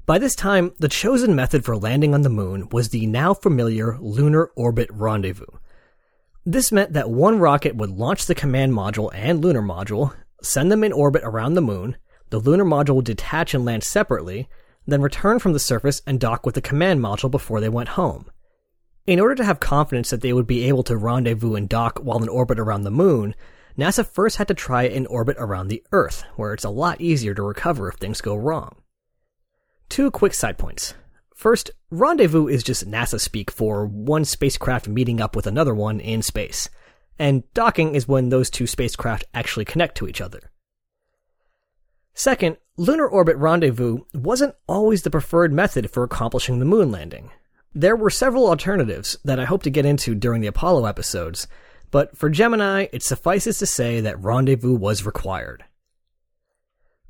By 0.04 0.18
this 0.18 0.36
time, 0.36 0.72
the 0.78 0.88
chosen 0.88 1.34
method 1.34 1.64
for 1.64 1.76
landing 1.76 2.14
on 2.14 2.22
the 2.22 2.28
moon 2.28 2.68
was 2.70 2.90
the 2.90 3.06
now 3.06 3.34
familiar 3.34 3.98
Lunar 3.98 4.52
Orbit 4.54 4.88
Rendezvous. 4.92 5.46
This 6.44 6.70
meant 6.70 6.92
that 6.92 7.10
one 7.10 7.40
rocket 7.40 7.74
would 7.74 7.90
launch 7.90 8.26
the 8.26 8.34
command 8.34 8.72
module 8.72 9.10
and 9.12 9.44
lunar 9.44 9.62
module, 9.62 10.14
send 10.42 10.70
them 10.70 10.84
in 10.84 10.92
orbit 10.92 11.22
around 11.24 11.54
the 11.54 11.60
moon, 11.60 11.96
the 12.30 12.38
lunar 12.38 12.64
module 12.64 12.96
would 12.96 13.04
detach 13.04 13.54
and 13.54 13.64
land 13.64 13.84
separately, 13.84 14.48
then 14.86 15.02
return 15.02 15.38
from 15.38 15.52
the 15.52 15.58
surface 15.58 16.02
and 16.06 16.20
dock 16.20 16.46
with 16.46 16.54
the 16.54 16.60
command 16.60 17.00
module 17.00 17.30
before 17.30 17.60
they 17.60 17.68
went 17.68 17.90
home. 17.90 18.30
In 19.06 19.20
order 19.20 19.36
to 19.36 19.44
have 19.44 19.60
confidence 19.60 20.10
that 20.10 20.20
they 20.20 20.32
would 20.32 20.46
be 20.46 20.64
able 20.64 20.82
to 20.84 20.96
rendezvous 20.96 21.54
and 21.54 21.68
dock 21.68 21.98
while 22.00 22.22
in 22.22 22.28
orbit 22.28 22.58
around 22.58 22.82
the 22.82 22.90
moon, 22.90 23.34
NASA 23.78 24.06
first 24.06 24.36
had 24.36 24.48
to 24.48 24.54
try 24.54 24.84
in 24.84 25.06
orbit 25.06 25.36
around 25.38 25.68
the 25.68 25.84
Earth, 25.92 26.24
where 26.34 26.52
it's 26.52 26.64
a 26.64 26.70
lot 26.70 27.00
easier 27.00 27.34
to 27.34 27.42
recover 27.42 27.88
if 27.88 27.96
things 27.96 28.20
go 28.20 28.34
wrong. 28.34 28.76
Two 29.88 30.10
quick 30.10 30.34
side 30.34 30.58
points. 30.58 30.94
First, 31.34 31.70
rendezvous 31.90 32.48
is 32.48 32.64
just 32.64 32.88
NASA 32.88 33.20
speak 33.20 33.50
for 33.50 33.86
one 33.86 34.24
spacecraft 34.24 34.88
meeting 34.88 35.20
up 35.20 35.36
with 35.36 35.46
another 35.46 35.74
one 35.74 36.00
in 36.00 36.22
space, 36.22 36.70
and 37.18 37.42
docking 37.54 37.94
is 37.94 38.08
when 38.08 38.28
those 38.28 38.50
two 38.50 38.66
spacecraft 38.66 39.24
actually 39.34 39.64
connect 39.64 39.96
to 39.96 40.08
each 40.08 40.20
other. 40.20 40.50
Second, 42.14 42.56
lunar 42.76 43.06
orbit 43.06 43.36
rendezvous 43.36 43.98
wasn't 44.14 44.54
always 44.66 45.02
the 45.02 45.10
preferred 45.10 45.52
method 45.52 45.90
for 45.90 46.02
accomplishing 46.02 46.58
the 46.58 46.64
moon 46.64 46.90
landing. 46.90 47.30
There 47.74 47.96
were 47.96 48.10
several 48.10 48.48
alternatives 48.48 49.18
that 49.24 49.38
I 49.38 49.44
hope 49.44 49.62
to 49.64 49.70
get 49.70 49.84
into 49.84 50.14
during 50.14 50.40
the 50.40 50.46
Apollo 50.46 50.86
episodes, 50.86 51.46
but 51.90 52.16
for 52.16 52.30
Gemini, 52.30 52.86
it 52.92 53.02
suffices 53.02 53.58
to 53.58 53.66
say 53.66 54.00
that 54.00 54.18
rendezvous 54.22 54.74
was 54.74 55.04
required. 55.04 55.64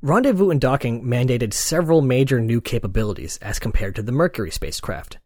Rendezvous 0.01 0.51
and 0.51 0.61
docking 0.61 1.03
mandated 1.03 1.53
several 1.53 2.01
major 2.01 2.39
new 2.39 2.61
capabilities 2.61 3.37
as 3.41 3.59
compared 3.59 3.95
to 3.95 4.03
the 4.03 4.11
Mercury 4.11 4.51
spacecraft. 4.51 5.17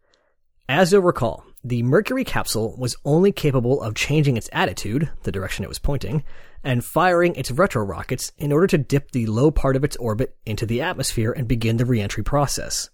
As 0.70 0.94
you'll 0.94 1.02
recall, 1.02 1.44
the 1.64 1.84
Mercury 1.84 2.24
capsule 2.24 2.76
was 2.78 2.96
only 3.06 3.32
capable 3.32 3.82
of 3.82 3.94
changing 3.94 4.36
its 4.36 4.50
attitude, 4.52 5.12
the 5.24 5.32
direction 5.32 5.64
it 5.64 5.70
was 5.70 5.80
pointing, 5.80 6.24
and 6.64 6.84
firing 6.84 7.36
its 7.36 7.52
retro 7.52 7.84
rockets 7.84 8.32
in 8.38 8.52
order 8.52 8.68
to 8.68 8.78
dip 8.78 9.12
the 9.12 9.28
low 9.28 9.52
part 9.52 9.76
of 9.76 9.84
its 9.84 9.96
orbit 9.98 10.36
into 10.46 10.66
the 10.66 10.82
atmosphere 10.82 11.32
and 11.32 11.48
begin 11.48 11.78
the 11.78 11.86
reentry 11.86 12.24
process. 12.24 12.90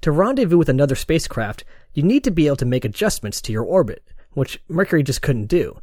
To 0.00 0.10
rendezvous 0.10 0.58
with 0.58 0.68
another 0.68 0.96
spacecraft, 0.96 1.64
you 1.92 2.02
need 2.02 2.24
to 2.24 2.30
be 2.30 2.46
able 2.46 2.56
to 2.56 2.66
make 2.66 2.84
adjustments 2.84 3.40
to 3.42 3.52
your 3.52 3.64
orbit, 3.64 4.04
which 4.32 4.60
Mercury 4.68 5.02
just 5.02 5.22
couldn't 5.22 5.46
do. 5.46 5.78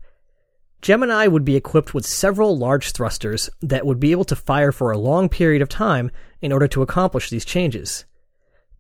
Gemini 0.82 1.28
would 1.28 1.46
be 1.46 1.56
equipped 1.56 1.94
with 1.94 2.06
several 2.06 2.58
large 2.58 2.92
thrusters 2.92 3.50
that 3.62 3.86
would 3.86 4.00
be 4.00 4.12
able 4.12 4.26
to 4.26 4.36
fire 4.36 4.72
for 4.72 4.92
a 4.92 4.98
long 4.98 5.30
period 5.30 5.62
of 5.62 5.70
time 5.70 6.12
in 6.42 6.52
order 6.52 6.68
to 6.68 6.82
accomplish 6.82 7.30
these 7.30 7.46
changes. 7.46 8.06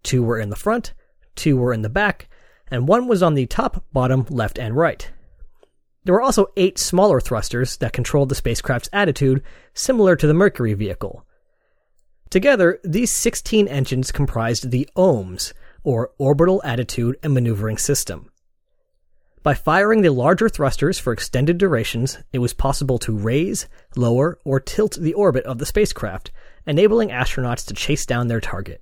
Two 0.03 0.23
were 0.23 0.39
in 0.39 0.49
the 0.49 0.55
front, 0.55 0.93
two 1.35 1.57
were 1.57 1.73
in 1.73 1.83
the 1.83 1.89
back, 1.89 2.27
and 2.71 2.87
one 2.87 3.07
was 3.07 3.21
on 3.21 3.35
the 3.35 3.45
top, 3.45 3.83
bottom, 3.91 4.25
left, 4.29 4.57
and 4.57 4.75
right. 4.75 5.11
There 6.03 6.15
were 6.15 6.21
also 6.21 6.47
eight 6.57 6.79
smaller 6.79 7.19
thrusters 7.19 7.77
that 7.77 7.93
controlled 7.93 8.29
the 8.29 8.35
spacecraft's 8.35 8.89
attitude, 8.91 9.43
similar 9.73 10.15
to 10.15 10.25
the 10.25 10.33
Mercury 10.33 10.73
vehicle. 10.73 11.25
Together, 12.31 12.79
these 12.83 13.11
16 13.11 13.67
engines 13.67 14.11
comprised 14.11 14.71
the 14.71 14.89
OAMS, 14.95 15.53
or 15.83 16.11
Orbital 16.17 16.61
Attitude 16.63 17.17
and 17.21 17.33
Maneuvering 17.33 17.77
System. 17.77 18.31
By 19.43 19.53
firing 19.53 20.01
the 20.01 20.11
larger 20.11 20.47
thrusters 20.49 20.99
for 20.99 21.11
extended 21.11 21.57
durations, 21.57 22.19
it 22.31 22.39
was 22.39 22.53
possible 22.53 22.99
to 22.99 23.17
raise, 23.17 23.67
lower, 23.95 24.39
or 24.45 24.59
tilt 24.59 24.97
the 24.99 25.15
orbit 25.15 25.43
of 25.45 25.57
the 25.57 25.65
spacecraft, 25.65 26.31
enabling 26.65 27.09
astronauts 27.09 27.65
to 27.67 27.73
chase 27.73 28.05
down 28.05 28.27
their 28.27 28.39
target. 28.39 28.81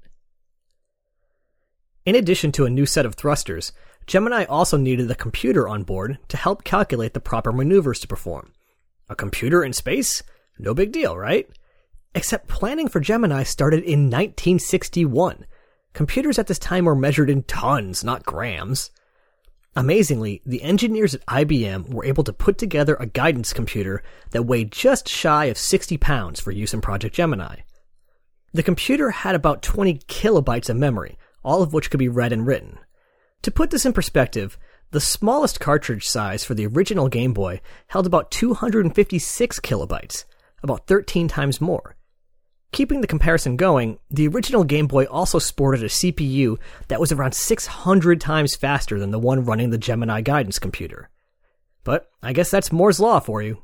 In 2.10 2.16
addition 2.16 2.52
to 2.54 2.66
a 2.66 2.72
new 2.72 2.88
set 2.88 3.06
of 3.06 3.14
thrusters, 3.14 3.72
Gemini 4.08 4.44
also 4.46 4.78
needed 4.78 5.12
a 5.12 5.16
computer 5.16 5.68
on 5.68 5.84
board 5.84 6.18
to 6.30 6.38
help 6.38 6.64
calculate 6.64 7.14
the 7.14 7.20
proper 7.20 7.52
maneuvers 7.52 8.00
to 8.00 8.08
perform. 8.08 8.52
A 9.10 9.16
computer 9.16 9.64
in 9.64 9.74
space? 9.74 10.24
No 10.58 10.74
big 10.74 10.92
deal, 10.92 11.16
right? 11.16 11.48
Except 12.16 12.48
planning 12.48 12.88
for 12.88 13.00
Gemini 13.00 13.44
started 13.44 13.84
in 13.84 14.10
1961. 14.10 15.46
Computers 15.94 16.40
at 16.40 16.48
this 16.48 16.58
time 16.58 16.86
were 16.86 16.96
measured 16.96 17.30
in 17.30 17.44
tons, 17.44 18.04
not 18.04 18.26
grams. 18.26 18.90
Amazingly, 19.76 20.42
the 20.48 20.64
engineers 20.64 21.14
at 21.14 21.26
IBM 21.28 21.94
were 21.94 22.06
able 22.06 22.24
to 22.24 22.34
put 22.34 22.58
together 22.58 22.96
a 22.96 23.06
guidance 23.06 23.54
computer 23.54 24.02
that 24.32 24.48
weighed 24.48 24.72
just 24.72 25.08
shy 25.08 25.46
of 25.46 25.60
60 25.60 25.98
pounds 25.98 26.40
for 26.40 26.50
use 26.50 26.74
in 26.74 26.82
Project 26.82 27.14
Gemini. 27.14 27.58
The 28.52 28.64
computer 28.64 29.12
had 29.12 29.36
about 29.36 29.62
20 29.62 30.00
kilobytes 30.08 30.72
of 30.72 30.76
memory, 30.78 31.16
all 31.44 31.62
of 31.62 31.74
which 31.74 31.90
could 31.90 32.00
be 32.00 32.10
read 32.10 32.32
and 32.32 32.46
written. 32.46 32.80
To 33.44 33.52
put 33.52 33.70
this 33.70 33.86
in 33.86 33.94
perspective, 33.94 34.58
the 34.92 35.00
smallest 35.00 35.60
cartridge 35.60 36.08
size 36.08 36.44
for 36.44 36.56
the 36.56 36.66
original 36.66 37.10
Game 37.10 37.34
Boy 37.34 37.62
held 37.88 38.06
about 38.06 38.32
256 38.32 39.60
kilobytes, 39.60 40.26
about 40.64 40.88
13 40.88 41.28
times 41.28 41.62
more. 41.62 41.96
Keeping 42.72 43.02
the 43.02 43.08
comparison 43.08 43.56
going, 43.56 43.98
the 44.10 44.28
original 44.28 44.64
Game 44.64 44.88
Boy 44.88 45.06
also 45.06 45.40
sported 45.40 45.84
a 45.84 45.88
CPU 45.88 46.58
that 46.88 47.00
was 47.00 47.12
around 47.12 47.34
600 47.34 48.22
times 48.22 48.56
faster 48.56 49.00
than 49.00 49.12
the 49.12 49.20
one 49.20 49.46
running 49.46 49.70
the 49.70 49.78
Gemini 49.78 50.22
guidance 50.22 50.60
computer. 50.60 51.10
But 51.84 52.10
I 52.22 52.34
guess 52.34 52.52
that's 52.52 52.72
Moore's 52.72 53.00
Law 53.00 53.20
for 53.20 53.42
you. 53.42 53.64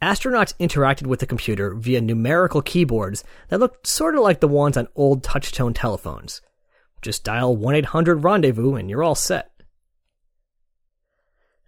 Astronauts 0.00 0.54
interacted 0.60 1.08
with 1.08 1.18
the 1.18 1.26
computer 1.26 1.74
via 1.74 2.00
numerical 2.00 2.62
keyboards 2.62 3.24
that 3.48 3.58
looked 3.58 3.86
sort 3.86 4.14
of 4.14 4.20
like 4.20 4.38
the 4.38 4.46
ones 4.46 4.76
on 4.76 4.86
old 4.94 5.24
touchtone 5.24 5.72
telephones. 5.74 6.40
Just 7.02 7.24
dial 7.24 7.56
1 7.56 7.74
800 7.74 8.24
Rendezvous 8.24 8.74
and 8.74 8.90
you're 8.90 9.02
all 9.02 9.14
set. 9.14 9.50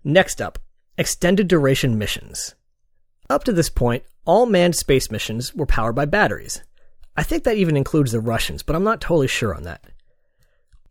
Next 0.03 0.41
up, 0.41 0.59
extended 0.97 1.49
duration 1.49 1.99
missions. 1.99 2.55
Up 3.29 3.45
to 3.45 3.53
this 3.53 3.71
point, 3.71 4.05
all 4.25 4.47
manned 4.47 4.77
space 4.77 5.11
missions 5.11 5.55
were 5.55 5.67
powered 5.67 5.95
by 5.95 6.05
batteries. 6.05 6.63
I 7.17 7.23
think 7.23 7.45
that 7.45 7.57
even 7.57 7.77
includes 7.77 8.13
the 8.13 8.21
Russians, 8.21 8.63
but 8.63 8.75
I'm 8.75 8.85
not 8.85 9.01
totally 9.01 9.29
sure 9.29 9.55
on 9.55 9.65
that. 9.65 9.85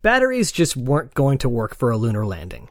Batteries 0.02 0.52
just 0.52 0.76
weren't 0.76 1.14
going 1.14 1.38
to 1.38 1.48
work 1.48 1.74
for 1.74 1.90
a 1.90 1.96
lunar 1.96 2.24
landing. 2.24 2.70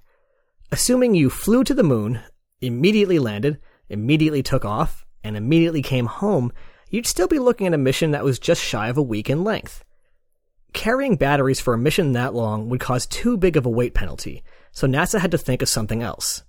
Assuming 0.71 1.13
you 1.13 1.29
flew 1.29 1.63
to 1.63 1.73
the 1.73 1.83
moon, 1.83 2.21
immediately 2.61 3.19
landed, 3.19 3.59
immediately 3.89 4.41
took 4.41 4.65
off, 4.65 5.05
and 5.23 5.35
immediately 5.35 5.81
came 5.81 6.05
home, 6.05 6.51
you'd 6.89 7.05
still 7.07 7.27
be 7.27 7.39
looking 7.39 7.67
at 7.67 7.73
a 7.73 7.77
mission 7.77 8.11
that 8.11 8.23
was 8.23 8.39
just 8.39 8.63
shy 8.63 8.87
of 8.87 8.97
a 8.97 9.01
week 9.01 9.29
in 9.29 9.43
length. 9.43 9.83
Carrying 10.73 11.15
batteries 11.15 11.59
for 11.59 11.73
a 11.73 11.77
mission 11.77 12.13
that 12.13 12.33
long 12.33 12.69
would 12.69 12.79
cause 12.79 13.05
too 13.05 13.37
big 13.37 13.57
of 13.57 13.65
a 13.65 13.69
weight 13.69 13.93
penalty, 13.93 14.43
so 14.71 14.87
NASA 14.87 15.19
had 15.19 15.31
to 15.31 15.37
think 15.37 15.61
of 15.61 15.69
something 15.69 16.03
else. 16.03 16.43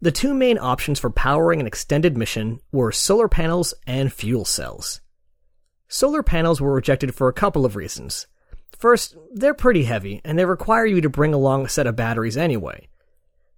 The 0.00 0.12
two 0.12 0.34
main 0.34 0.58
options 0.58 0.98
for 0.98 1.10
powering 1.10 1.60
an 1.60 1.66
extended 1.66 2.16
mission 2.16 2.60
were 2.72 2.92
solar 2.92 3.28
panels 3.28 3.74
and 3.86 4.12
fuel 4.12 4.44
cells. 4.44 5.00
Solar 5.88 6.22
panels 6.22 6.60
were 6.60 6.74
rejected 6.74 7.14
for 7.14 7.28
a 7.28 7.32
couple 7.32 7.64
of 7.64 7.76
reasons. 7.76 8.26
First, 8.78 9.16
they're 9.32 9.54
pretty 9.54 9.84
heavy, 9.84 10.20
and 10.24 10.38
they 10.38 10.44
require 10.44 10.86
you 10.86 11.00
to 11.00 11.08
bring 11.08 11.32
along 11.32 11.64
a 11.64 11.68
set 11.68 11.86
of 11.86 11.96
batteries 11.96 12.36
anyway. 12.36 12.88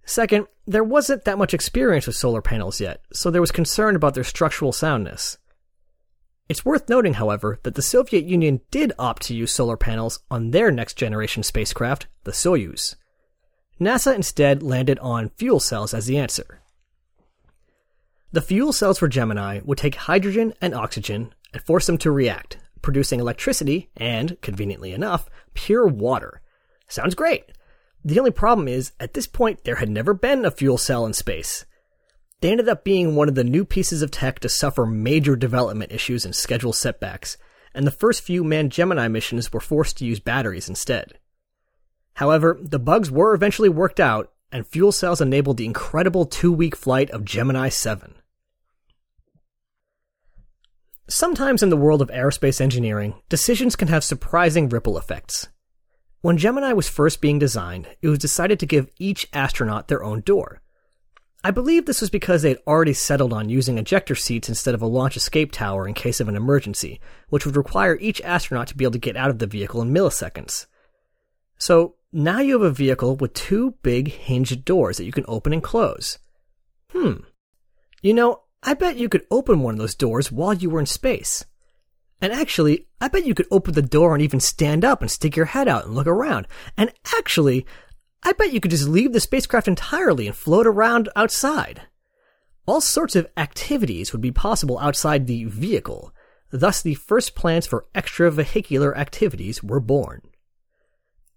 Second, 0.05 0.47
there 0.65 0.83
wasn't 0.83 1.25
that 1.25 1.37
much 1.37 1.53
experience 1.53 2.07
with 2.07 2.15
solar 2.15 2.41
panels 2.41 2.79
yet, 2.79 3.01
so 3.11 3.29
there 3.29 3.41
was 3.41 3.51
concern 3.51 3.95
about 3.95 4.13
their 4.13 4.23
structural 4.23 4.71
soundness. 4.71 5.37
It's 6.49 6.63
worth 6.63 6.87
noting, 6.87 7.15
however, 7.15 7.59
that 7.63 7.75
the 7.75 7.81
Soviet 7.81 8.25
Union 8.25 8.61
did 8.71 8.93
opt 8.97 9.23
to 9.23 9.35
use 9.35 9.51
solar 9.51 9.75
panels 9.75 10.19
on 10.31 10.51
their 10.51 10.71
next 10.71 10.93
generation 10.95 11.43
spacecraft, 11.43 12.07
the 12.23 12.31
Soyuz. 12.31 12.95
NASA 13.81 14.15
instead 14.15 14.63
landed 14.63 14.97
on 14.99 15.29
fuel 15.37 15.59
cells 15.59 15.93
as 15.93 16.05
the 16.05 16.17
answer. 16.17 16.61
The 18.31 18.41
fuel 18.41 18.71
cells 18.71 18.97
for 18.99 19.07
Gemini 19.07 19.59
would 19.63 19.77
take 19.77 19.95
hydrogen 19.95 20.53
and 20.61 20.73
oxygen 20.73 21.33
and 21.53 21.61
force 21.61 21.85
them 21.85 21.97
to 21.99 22.11
react, 22.11 22.57
producing 22.81 23.19
electricity 23.19 23.89
and, 23.97 24.39
conveniently 24.41 24.93
enough, 24.93 25.29
pure 25.53 25.85
water. 25.85 26.41
Sounds 26.87 27.15
great. 27.15 27.43
The 28.05 28.19
only 28.19 28.31
problem 28.31 28.67
is, 28.67 28.93
at 28.99 29.13
this 29.13 29.27
point, 29.27 29.65
there 29.65 29.75
had 29.75 29.89
never 29.89 30.13
been 30.13 30.45
a 30.45 30.51
fuel 30.51 30.77
cell 30.77 31.05
in 31.05 31.13
space. 31.13 31.65
They 32.47 32.51
ended 32.51 32.69
up 32.69 32.85
being 32.85 33.13
one 33.13 33.27
of 33.27 33.35
the 33.35 33.43
new 33.43 33.65
pieces 33.65 34.01
of 34.01 34.09
tech 34.09 34.39
to 34.39 34.47
suffer 34.47 34.85
major 34.85 35.35
development 35.35 35.91
issues 35.91 36.23
and 36.23 36.33
schedule 36.33 36.71
setbacks, 36.71 37.35
and 37.73 37.85
the 37.85 37.91
first 37.91 38.21
few 38.21 38.41
manned 38.41 38.71
Gemini 38.71 39.09
missions 39.09 39.51
were 39.51 39.59
forced 39.59 39.97
to 39.97 40.05
use 40.05 40.21
batteries 40.21 40.69
instead. 40.69 41.19
However, 42.13 42.57
the 42.61 42.79
bugs 42.79 43.11
were 43.11 43.33
eventually 43.33 43.67
worked 43.67 43.99
out, 43.99 44.31
and 44.49 44.65
fuel 44.65 44.93
cells 44.93 45.19
enabled 45.19 45.57
the 45.57 45.65
incredible 45.65 46.25
two 46.25 46.53
week 46.53 46.73
flight 46.73 47.09
of 47.11 47.25
Gemini 47.25 47.67
7. 47.67 48.15
Sometimes 51.09 51.61
in 51.61 51.69
the 51.69 51.75
world 51.75 52.01
of 52.01 52.07
aerospace 52.07 52.61
engineering, 52.61 53.15
decisions 53.27 53.75
can 53.75 53.89
have 53.89 54.05
surprising 54.05 54.69
ripple 54.69 54.97
effects. 54.97 55.49
When 56.21 56.37
Gemini 56.37 56.71
was 56.71 56.87
first 56.87 57.19
being 57.19 57.39
designed, 57.39 57.89
it 58.01 58.07
was 58.07 58.19
decided 58.19 58.57
to 58.61 58.65
give 58.65 58.89
each 58.97 59.27
astronaut 59.33 59.89
their 59.89 60.01
own 60.01 60.21
door. 60.21 60.61
I 61.43 61.51
believe 61.51 61.85
this 61.85 62.01
was 62.01 62.09
because 62.09 62.41
they 62.41 62.49
had 62.49 62.61
already 62.65 62.93
settled 62.93 63.31
on 63.31 63.49
using 63.49 63.77
ejector 63.77 64.15
seats 64.15 64.49
instead 64.49 64.73
of 64.73 64.81
a 64.81 64.87
launch 64.87 65.15
escape 65.15 65.51
tower 65.51 65.87
in 65.87 65.93
case 65.93 66.19
of 66.19 66.27
an 66.27 66.35
emergency, 66.35 66.99
which 67.29 67.45
would 67.45 67.55
require 67.55 67.97
each 68.01 68.21
astronaut 68.21 68.67
to 68.69 68.75
be 68.75 68.83
able 68.83 68.93
to 68.93 68.99
get 68.99 69.15
out 69.15 69.29
of 69.29 69.39
the 69.39 69.47
vehicle 69.47 69.81
in 69.81 69.93
milliseconds. 69.93 70.65
So, 71.57 71.95
now 72.11 72.39
you 72.39 72.53
have 72.53 72.69
a 72.69 72.71
vehicle 72.71 73.15
with 73.15 73.33
two 73.33 73.75
big 73.83 74.09
hinged 74.09 74.65
doors 74.65 74.97
that 74.97 75.05
you 75.05 75.11
can 75.11 75.25
open 75.27 75.53
and 75.53 75.61
close. 75.61 76.17
Hmm. 76.91 77.17
You 78.01 78.13
know, 78.13 78.41
I 78.63 78.73
bet 78.73 78.97
you 78.97 79.09
could 79.09 79.25
open 79.29 79.61
one 79.61 79.75
of 79.75 79.79
those 79.79 79.95
doors 79.95 80.31
while 80.31 80.53
you 80.53 80.69
were 80.69 80.79
in 80.79 80.85
space. 80.85 81.45
And 82.21 82.33
actually, 82.33 82.87
I 82.99 83.09
bet 83.09 83.25
you 83.25 83.35
could 83.35 83.47
open 83.51 83.73
the 83.73 83.81
door 83.81 84.15
and 84.15 84.23
even 84.23 84.39
stand 84.39 84.83
up 84.83 85.01
and 85.01 85.11
stick 85.11 85.35
your 85.35 85.45
head 85.45 85.67
out 85.67 85.85
and 85.85 85.93
look 85.93 86.07
around. 86.07 86.47
And 86.75 86.91
actually, 87.17 87.65
I 88.23 88.33
bet 88.33 88.53
you 88.53 88.59
could 88.59 88.71
just 88.71 88.87
leave 88.87 89.13
the 89.13 89.19
spacecraft 89.19 89.67
entirely 89.67 90.27
and 90.27 90.35
float 90.35 90.67
around 90.67 91.09
outside. 91.15 91.83
All 92.65 92.81
sorts 92.81 93.15
of 93.15 93.27
activities 93.37 94.11
would 94.11 94.21
be 94.21 94.31
possible 94.31 94.77
outside 94.79 95.27
the 95.27 95.45
vehicle. 95.45 96.13
Thus, 96.51 96.81
the 96.81 96.95
first 96.95 97.35
plans 97.35 97.65
for 97.65 97.85
extravehicular 97.95 98.95
activities 98.97 99.63
were 99.63 99.79
born. 99.79 100.21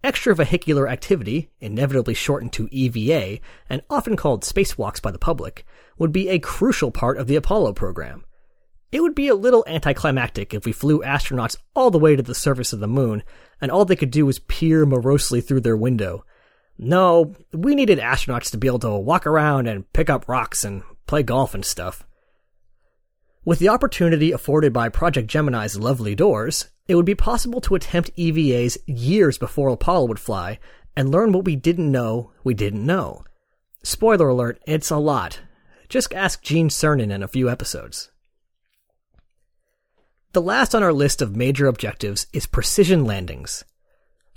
Extravehicular 0.03 0.90
activity, 0.90 1.51
inevitably 1.61 2.14
shortened 2.14 2.53
to 2.55 2.69
EVA, 2.73 3.40
and 3.69 3.83
often 3.90 4.16
called 4.16 4.45
spacewalks 4.45 5.01
by 5.01 5.11
the 5.11 5.19
public, 5.19 5.66
would 5.99 6.11
be 6.11 6.29
a 6.29 6.38
crucial 6.38 6.90
part 6.90 7.19
of 7.19 7.27
the 7.27 7.37
Apollo 7.37 7.75
program. 7.75 8.25
It 8.90 9.03
would 9.03 9.14
be 9.14 9.29
a 9.29 9.35
little 9.35 9.64
anticlimactic 9.69 10.53
if 10.55 10.64
we 10.64 10.73
flew 10.73 11.01
astronauts 11.01 11.57
all 11.77 11.90
the 11.90 11.99
way 11.99 12.16
to 12.16 12.23
the 12.23 12.35
surface 12.35 12.73
of 12.73 12.81
the 12.81 12.88
moon, 12.88 13.23
and 13.61 13.71
all 13.71 13.85
they 13.85 13.95
could 13.95 14.11
do 14.11 14.27
was 14.27 14.38
peer 14.40 14.87
morosely 14.87 15.40
through 15.40 15.61
their 15.61 15.77
window. 15.77 16.25
No, 16.83 17.35
we 17.53 17.75
needed 17.75 17.99
astronauts 17.99 18.51
to 18.53 18.57
be 18.57 18.66
able 18.66 18.79
to 18.79 18.97
walk 18.97 19.27
around 19.27 19.66
and 19.66 19.93
pick 19.93 20.09
up 20.09 20.27
rocks 20.27 20.64
and 20.64 20.83
play 21.07 21.23
golf 21.23 21.55
and 21.55 21.62
stuff. 21.62 22.07
With 23.45 23.59
the 23.59 23.69
opportunity 23.69 24.33
afforded 24.33 24.73
by 24.73 24.88
Project 24.88 25.29
Gemini's 25.29 25.79
lovely 25.79 26.14
doors, 26.14 26.71
it 26.88 26.95
would 26.95 27.05
be 27.05 27.14
possible 27.14 27.61
to 27.61 27.75
attempt 27.75 28.16
EVAs 28.16 28.79
years 28.87 29.37
before 29.37 29.69
Apollo 29.69 30.07
would 30.07 30.19
fly 30.19 30.59
and 30.97 31.11
learn 31.11 31.33
what 31.33 31.45
we 31.45 31.55
didn't 31.55 31.93
know 31.93 32.33
we 32.45 32.55
didn't 32.55 32.87
know. 32.87 33.25
Spoiler 33.83 34.31
alert, 34.31 34.59
it's 34.66 34.88
a 34.88 34.97
lot. 34.97 35.40
Just 35.90 36.14
ask 36.14 36.40
Gene 36.43 36.71
Cernan 36.71 37.12
in 37.12 37.23
a 37.23 37.29
few 37.29 37.51
episodes. 37.51 38.11
The 40.33 40.40
last 40.40 40.75
on 40.75 40.83
our 40.83 40.95
list 40.95 41.21
of 41.21 41.37
major 41.37 41.66
objectives 41.66 42.27
is 42.33 42.47
precision 42.47 43.05
landings. 43.05 43.64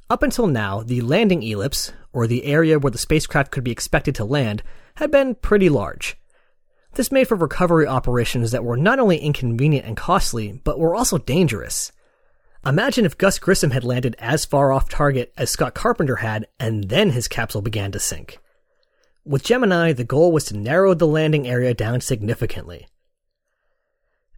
Up 0.09 0.23
until 0.23 0.47
now, 0.47 0.83
the 0.83 0.99
landing 0.99 1.41
ellipse, 1.41 1.93
or 2.13 2.27
the 2.27 2.45
area 2.45 2.79
where 2.79 2.91
the 2.91 2.97
spacecraft 2.97 3.51
could 3.51 3.63
be 3.63 3.71
expected 3.71 4.15
to 4.15 4.23
land, 4.25 4.63
had 4.95 5.11
been 5.11 5.35
pretty 5.35 5.67
large. 5.67 6.15
This 6.93 7.11
made 7.11 7.27
for 7.27 7.35
recovery 7.35 7.87
operations 7.87 8.51
that 8.51 8.63
were 8.63 8.77
not 8.77 8.99
only 8.99 9.17
inconvenient 9.17 9.85
and 9.85 9.97
costly, 9.97 10.61
but 10.63 10.79
were 10.79 10.95
also 10.95 11.17
dangerous. 11.17 11.91
Imagine 12.65 13.03
if 13.03 13.17
Gus 13.17 13.39
Grissom 13.39 13.71
had 13.71 13.83
landed 13.83 14.15
as 14.19 14.45
far 14.45 14.71
off 14.71 14.87
target 14.87 15.33
as 15.35 15.49
Scott 15.49 15.73
Carpenter 15.73 16.17
had, 16.17 16.47
and 16.59 16.85
then 16.85 17.09
his 17.09 17.27
capsule 17.27 17.61
began 17.61 17.91
to 17.91 17.99
sink. 17.99 18.37
With 19.25 19.43
Gemini, 19.43 19.91
the 19.91 20.03
goal 20.03 20.31
was 20.31 20.45
to 20.45 20.57
narrow 20.57 20.93
the 20.93 21.07
landing 21.07 21.47
area 21.47 21.73
down 21.73 21.99
significantly. 21.99 22.87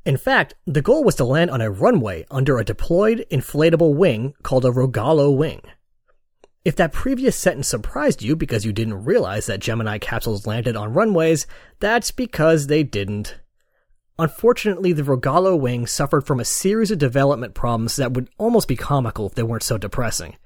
In 0.06 0.18
fact, 0.18 0.54
the 0.66 0.82
goal 0.82 1.04
was 1.04 1.16
to 1.16 1.26
land 1.26 1.50
on 1.50 1.62
a 1.62 1.72
runway 1.72 2.26
under 2.30 2.58
a 2.58 2.64
deployed 2.64 3.26
inflatable 3.32 3.96
wing 3.96 4.34
called 4.44 4.64
a 4.64 4.70
Rogallo 4.70 5.36
wing. 5.36 5.62
If 6.65 6.75
that 6.78 6.91
previous 6.91 7.38
sentence 7.38 7.67
surprised 7.67 8.23
you 8.23 8.36
because 8.36 8.65
you 8.65 8.73
didn't 8.73 9.06
realize 9.06 9.45
that 9.45 9.60
Gemini 9.60 9.99
capsules 9.99 10.47
landed 10.47 10.75
on 10.75 10.95
runways, 10.95 11.45
that's 11.80 12.10
because 12.10 12.65
they 12.65 12.82
didn't. 12.82 13.38
Unfortunately, 14.17 14.91
the 14.91 15.04
Rogallo 15.04 15.60
wing 15.60 15.86
suffered 15.86 16.25
from 16.25 16.39
a 16.39 16.45
series 16.45 16.89
of 16.89 16.97
development 16.97 17.54
problems 17.54 17.97
that 17.97 18.13
would 18.13 18.30
almost 18.39 18.67
be 18.67 18.75
comical 18.75 19.28
if 19.28 19.36
they 19.36 19.43
weren't 19.43 19.62
so 19.62 19.78
depressing. 19.78 20.38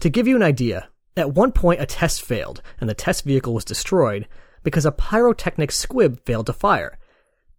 To 0.00 0.10
give 0.10 0.28
you 0.28 0.36
an 0.36 0.42
idea, 0.42 0.88
at 1.16 1.32
one 1.32 1.52
point 1.52 1.80
a 1.80 1.86
test 1.86 2.20
failed, 2.20 2.60
and 2.78 2.90
the 2.90 2.94
test 2.94 3.24
vehicle 3.24 3.54
was 3.54 3.64
destroyed 3.64 4.28
because 4.62 4.84
a 4.84 4.92
pyrotechnic 4.92 5.72
squib 5.72 6.20
failed 6.26 6.46
to 6.46 6.52
fire. 6.52 6.98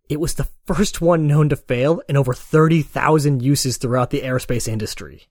It 0.08 0.20
was 0.20 0.36
the 0.36 0.50
first 0.66 1.02
one 1.02 1.26
known 1.26 1.50
to 1.50 1.56
fail 1.56 2.02
in 2.08 2.16
over 2.16 2.34
30,000 2.34 3.42
uses 3.42 3.78
throughout 3.78 4.12
the 4.12 4.22
aerospace 4.22 4.68
industry. 4.68 5.30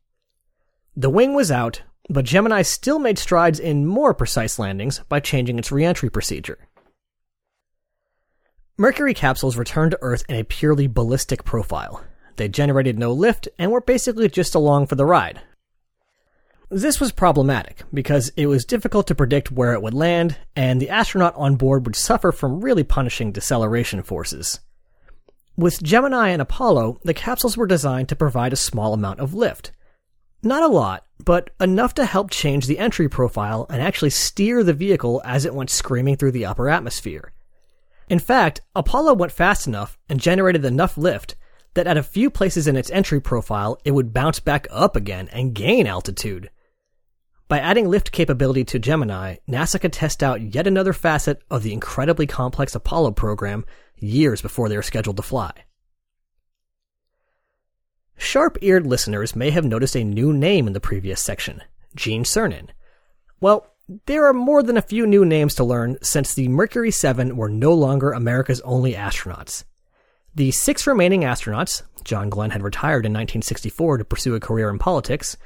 The 0.96 1.10
wing 1.10 1.34
was 1.34 1.52
out, 1.52 1.82
but 2.10 2.24
Gemini 2.24 2.62
still 2.62 2.98
made 2.98 3.18
strides 3.18 3.60
in 3.60 3.86
more 3.86 4.12
precise 4.12 4.58
landings 4.58 5.00
by 5.08 5.20
changing 5.20 5.58
its 5.58 5.70
reentry 5.70 6.10
procedure. 6.10 6.58
Mercury 8.76 9.14
capsules 9.14 9.56
returned 9.56 9.92
to 9.92 9.98
Earth 10.02 10.24
in 10.28 10.34
a 10.36 10.44
purely 10.44 10.88
ballistic 10.88 11.44
profile. 11.44 12.04
They 12.36 12.48
generated 12.48 12.98
no 12.98 13.12
lift 13.12 13.48
and 13.58 13.70
were 13.70 13.80
basically 13.80 14.28
just 14.28 14.54
along 14.54 14.88
for 14.88 14.96
the 14.96 15.04
ride. 15.06 15.40
This 16.68 17.00
was 17.00 17.12
problematic 17.12 17.82
because 17.92 18.32
it 18.36 18.46
was 18.46 18.64
difficult 18.64 19.06
to 19.08 19.14
predict 19.14 19.52
where 19.52 19.72
it 19.72 19.82
would 19.82 19.94
land, 19.94 20.36
and 20.56 20.80
the 20.80 20.90
astronaut 20.90 21.34
on 21.36 21.56
board 21.56 21.84
would 21.84 21.96
suffer 21.96 22.32
from 22.32 22.60
really 22.60 22.84
punishing 22.84 23.32
deceleration 23.32 24.02
forces. 24.02 24.60
With 25.56 25.82
Gemini 25.82 26.28
and 26.30 26.40
Apollo, 26.40 27.00
the 27.04 27.12
capsules 27.14 27.56
were 27.56 27.66
designed 27.66 28.08
to 28.08 28.16
provide 28.16 28.52
a 28.52 28.56
small 28.56 28.94
amount 28.94 29.20
of 29.20 29.34
lift. 29.34 29.72
Not 30.42 30.62
a 30.62 30.68
lot, 30.68 31.04
but 31.22 31.50
enough 31.60 31.94
to 31.94 32.06
help 32.06 32.30
change 32.30 32.66
the 32.66 32.78
entry 32.78 33.08
profile 33.08 33.66
and 33.68 33.82
actually 33.82 34.10
steer 34.10 34.64
the 34.64 34.72
vehicle 34.72 35.20
as 35.24 35.44
it 35.44 35.54
went 35.54 35.68
screaming 35.68 36.16
through 36.16 36.32
the 36.32 36.46
upper 36.46 36.70
atmosphere. 36.70 37.32
In 38.08 38.18
fact, 38.18 38.62
Apollo 38.74 39.14
went 39.14 39.32
fast 39.32 39.66
enough 39.66 39.98
and 40.08 40.18
generated 40.18 40.64
enough 40.64 40.96
lift 40.96 41.36
that 41.74 41.86
at 41.86 41.98
a 41.98 42.02
few 42.02 42.30
places 42.30 42.66
in 42.66 42.76
its 42.76 42.90
entry 42.90 43.20
profile, 43.20 43.78
it 43.84 43.92
would 43.92 44.12
bounce 44.12 44.40
back 44.40 44.66
up 44.70 44.96
again 44.96 45.28
and 45.28 45.54
gain 45.54 45.86
altitude. 45.86 46.50
By 47.46 47.58
adding 47.58 47.88
lift 47.88 48.10
capability 48.10 48.64
to 48.64 48.78
Gemini, 48.78 49.36
NASA 49.48 49.80
could 49.80 49.92
test 49.92 50.22
out 50.22 50.54
yet 50.54 50.66
another 50.66 50.92
facet 50.92 51.42
of 51.50 51.62
the 51.62 51.72
incredibly 51.72 52.26
complex 52.26 52.74
Apollo 52.74 53.12
program 53.12 53.64
years 53.96 54.40
before 54.40 54.68
they 54.68 54.76
were 54.76 54.82
scheduled 54.82 55.16
to 55.18 55.22
fly. 55.22 55.52
Sharp 58.20 58.58
eared 58.60 58.86
listeners 58.86 59.34
may 59.34 59.48
have 59.48 59.64
noticed 59.64 59.96
a 59.96 60.04
new 60.04 60.30
name 60.30 60.66
in 60.66 60.74
the 60.74 60.78
previous 60.78 61.22
section 61.22 61.62
Gene 61.96 62.22
Cernan. 62.22 62.68
Well, 63.40 63.66
there 64.04 64.26
are 64.26 64.34
more 64.34 64.62
than 64.62 64.76
a 64.76 64.82
few 64.82 65.06
new 65.06 65.24
names 65.24 65.54
to 65.54 65.64
learn 65.64 65.96
since 66.02 66.34
the 66.34 66.46
Mercury 66.48 66.90
7 66.90 67.34
were 67.34 67.48
no 67.48 67.72
longer 67.72 68.12
America's 68.12 68.60
only 68.60 68.92
astronauts. 68.92 69.64
The 70.34 70.50
six 70.50 70.86
remaining 70.86 71.22
astronauts, 71.22 71.82
John 72.04 72.28
Glenn 72.28 72.50
had 72.50 72.62
retired 72.62 73.06
in 73.06 73.12
1964 73.12 73.98
to 73.98 74.04
pursue 74.04 74.34
a 74.34 74.40
career 74.40 74.68
in 74.68 74.78
politics, 74.78 75.38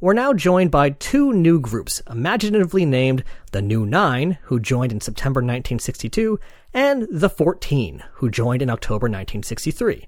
were 0.00 0.14
now 0.14 0.32
joined 0.32 0.70
by 0.70 0.90
two 0.90 1.32
new 1.32 1.58
groups, 1.58 2.00
imaginatively 2.08 2.86
named 2.86 3.24
the 3.50 3.60
New 3.60 3.84
Nine, 3.84 4.38
who 4.42 4.60
joined 4.60 4.92
in 4.92 5.00
September 5.00 5.40
1962, 5.40 6.38
and 6.72 7.08
the 7.10 7.28
14, 7.28 8.04
who 8.14 8.30
joined 8.30 8.62
in 8.62 8.70
October 8.70 9.06
1963. 9.06 10.06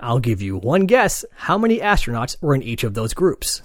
I'll 0.00 0.20
give 0.20 0.40
you 0.42 0.56
one 0.56 0.86
guess 0.86 1.24
how 1.34 1.58
many 1.58 1.78
astronauts 1.78 2.36
were 2.40 2.54
in 2.54 2.62
each 2.62 2.84
of 2.84 2.94
those 2.94 3.14
groups. 3.14 3.62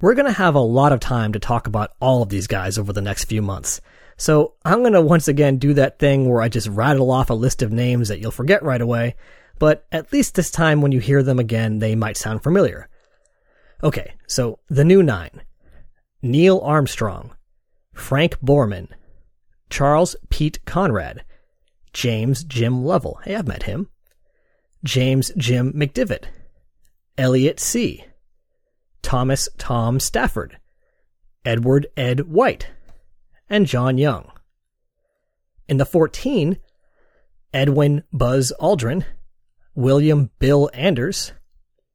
We're 0.00 0.14
going 0.14 0.26
to 0.26 0.32
have 0.32 0.54
a 0.54 0.60
lot 0.60 0.92
of 0.92 1.00
time 1.00 1.32
to 1.34 1.38
talk 1.38 1.66
about 1.66 1.92
all 2.00 2.22
of 2.22 2.30
these 2.30 2.46
guys 2.46 2.78
over 2.78 2.92
the 2.92 3.02
next 3.02 3.24
few 3.24 3.42
months. 3.42 3.80
So 4.16 4.54
I'm 4.64 4.80
going 4.80 4.94
to 4.94 5.02
once 5.02 5.28
again 5.28 5.58
do 5.58 5.74
that 5.74 5.98
thing 5.98 6.28
where 6.28 6.42
I 6.42 6.48
just 6.48 6.68
rattle 6.68 7.10
off 7.10 7.30
a 7.30 7.34
list 7.34 7.62
of 7.62 7.72
names 7.72 8.08
that 8.08 8.20
you'll 8.20 8.30
forget 8.30 8.62
right 8.62 8.80
away 8.80 9.14
but 9.60 9.86
at 9.92 10.10
least 10.10 10.34
this 10.34 10.50
time 10.50 10.80
when 10.80 10.90
you 10.90 10.98
hear 10.98 11.22
them 11.22 11.38
again, 11.38 11.78
they 11.78 11.94
might 11.94 12.16
sound 12.16 12.42
familiar. 12.42 12.88
Okay, 13.84 14.14
so 14.26 14.58
the 14.68 14.84
new 14.84 15.02
nine 15.02 15.42
Neil 16.22 16.58
Armstrong, 16.60 17.36
Frank 17.92 18.40
Borman, 18.40 18.88
Charles 19.68 20.16
Pete 20.30 20.64
Conrad, 20.64 21.24
James 21.92 22.44
Jim 22.44 22.84
Lovell. 22.84 23.20
Hey, 23.24 23.34
I've 23.34 23.46
met 23.46 23.64
him. 23.64 23.88
James 24.82 25.30
Jim 25.36 25.72
McDivitt, 25.74 26.24
Elliot 27.18 27.60
See, 27.60 28.04
Thomas 29.02 29.48
Tom 29.58 30.00
Stafford, 30.00 30.58
Edward 31.44 31.86
Ed 31.96 32.20
White, 32.20 32.70
and 33.48 33.66
John 33.66 33.98
Young. 33.98 34.30
In 35.68 35.76
the 35.76 35.84
14, 35.84 36.58
Edwin 37.52 38.04
Buzz 38.12 38.52
Aldrin, 38.58 39.04
William 39.74 40.30
Bill 40.38 40.70
Anders, 40.72 41.32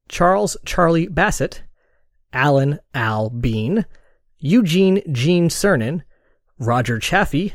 Charles 0.07 0.57
Charlie 0.63 1.07
Bassett, 1.07 1.63
Alan 2.31 2.79
Al 2.93 3.29
Bean, 3.29 3.85
Eugene 4.37 5.01
Gene 5.11 5.49
Cernan, 5.49 6.03
Roger 6.59 6.99
Chaffee, 6.99 7.53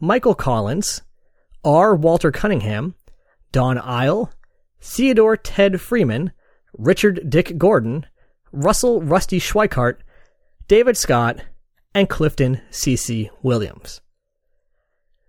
Michael 0.00 0.34
Collins, 0.34 1.02
R. 1.64 1.94
Walter 1.94 2.30
Cunningham, 2.30 2.94
Donn 3.52 3.78
Eisele, 3.78 4.30
Theodore 4.80 5.36
Ted 5.36 5.80
Freeman, 5.80 6.32
Richard 6.76 7.30
Dick 7.30 7.56
Gordon, 7.56 8.06
Russell 8.52 9.02
Rusty 9.02 9.38
Schweikart, 9.38 9.98
David 10.68 10.96
Scott, 10.96 11.40
and 11.94 12.08
Clifton 12.08 12.60
C.C. 12.70 13.30
Williams. 13.42 14.00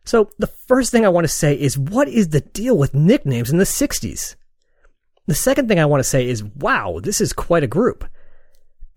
So 0.04 0.30
the 0.38 0.48
first 0.48 0.92
thing 0.92 1.06
I 1.06 1.10
want 1.10 1.26
to 1.26 1.34
say 1.34 1.60
is 1.60 1.78
what 1.78 2.08
is 2.08 2.30
the 2.30 2.42
deal 2.42 2.78
with 2.78 2.94
nicknames 2.94 3.50
in 3.50 3.58
the 3.58 3.64
60s? 3.64 4.36
The 5.26 5.34
second 5.34 5.68
thing 5.68 5.80
I 5.80 5.86
want 5.86 6.02
to 6.02 6.10
say 6.10 6.28
is 6.28 6.44
wow, 6.44 7.00
this 7.02 7.20
is 7.20 7.34
quite 7.34 7.64
a 7.64 7.68
group. 7.68 8.06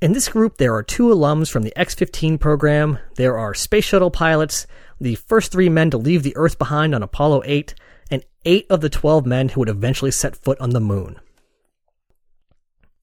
In 0.00 0.12
this 0.12 0.28
group, 0.28 0.58
there 0.58 0.74
are 0.74 0.82
two 0.84 1.08
alums 1.08 1.50
from 1.50 1.64
the 1.64 1.76
X 1.76 1.92
15 1.94 2.38
program, 2.38 2.98
there 3.16 3.36
are 3.36 3.52
space 3.52 3.84
shuttle 3.84 4.12
pilots, 4.12 4.64
the 5.00 5.16
first 5.16 5.50
three 5.50 5.68
men 5.68 5.90
to 5.90 5.98
leave 5.98 6.22
the 6.22 6.36
Earth 6.36 6.56
behind 6.56 6.94
on 6.94 7.02
Apollo 7.02 7.42
8, 7.44 7.74
and 8.08 8.24
eight 8.44 8.66
of 8.70 8.80
the 8.80 8.88
12 8.88 9.26
men 9.26 9.48
who 9.48 9.60
would 9.60 9.68
eventually 9.68 10.12
set 10.12 10.36
foot 10.36 10.58
on 10.60 10.70
the 10.70 10.80
moon. 10.80 11.18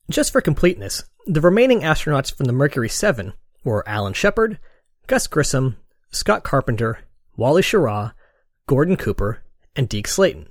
Just 0.09 0.31
for 0.31 0.39
completeness, 0.39 1.03
the 1.25 1.41
remaining 1.41 1.81
astronauts 1.81 2.33
from 2.33 2.45
the 2.45 2.53
Mercury 2.53 2.87
7 2.87 3.33
were 3.65 3.87
Alan 3.89 4.13
Shepard, 4.13 4.57
Gus 5.07 5.27
Grissom, 5.27 5.75
Scott 6.11 6.43
Carpenter, 6.43 6.99
Wally 7.35 7.61
Schirra, 7.61 8.13
Gordon 8.67 8.95
Cooper, 8.95 9.43
and 9.75 9.89
Deke 9.89 10.07
Slayton. 10.07 10.47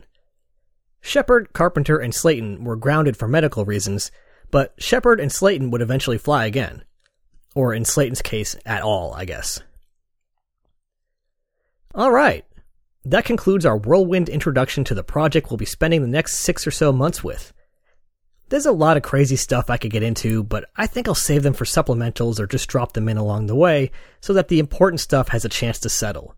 Shepard, 1.01 1.55
Carpenter, 1.55 1.97
and 1.97 2.15
Slayton 2.15 2.65
were 2.65 2.77
grounded 2.77 3.17
for 3.17 3.29
medical 3.29 3.65
reasons, 3.65 4.11
but 4.55 4.73
Shepard 4.79 5.19
and 5.19 5.33
Slayton 5.33 5.73
would 5.73 5.83
eventually 5.83 6.17
fly 6.17 6.47
again. 6.47 6.85
Or 7.57 7.75
in 7.75 7.85
Slayton's 7.85 8.23
case, 8.23 8.55
at 8.65 8.85
all, 8.85 9.13
I 9.13 9.25
guess. 9.25 9.61
Alright, 11.93 12.45
that 13.05 13.25
concludes 13.25 13.67
our 13.67 13.77
whirlwind 13.77 14.29
introduction 14.29 14.85
to 14.85 14.95
the 14.95 15.03
project 15.03 15.51
we'll 15.51 15.57
be 15.57 15.65
spending 15.65 16.03
the 16.03 16.07
next 16.07 16.35
six 16.35 16.69
or 16.69 16.71
so 16.71 16.93
months 16.93 17.25
with. 17.25 17.53
There's 18.49 18.65
a 18.65 18.71
lot 18.71 18.97
of 18.97 19.03
crazy 19.03 19.35
stuff 19.35 19.71
I 19.71 19.77
could 19.77 19.91
get 19.91 20.05
into, 20.05 20.45
but 20.45 20.67
I 20.77 20.87
think 20.87 21.09
I'll 21.09 21.17
save 21.17 21.43
them 21.43 21.55
for 21.55 21.65
supplementals 21.65 22.39
or 22.39 22.47
just 22.47 22.69
drop 22.69 22.93
them 22.93 23.09
in 23.09 23.17
along 23.17 23.47
the 23.47 23.57
way 23.57 23.91
so 24.21 24.33
that 24.35 24.47
the 24.47 24.61
important 24.61 25.01
stuff 25.01 25.31
has 25.31 25.45
a 25.45 25.49
chance 25.49 25.81
to 25.81 25.89
settle. 25.89 26.37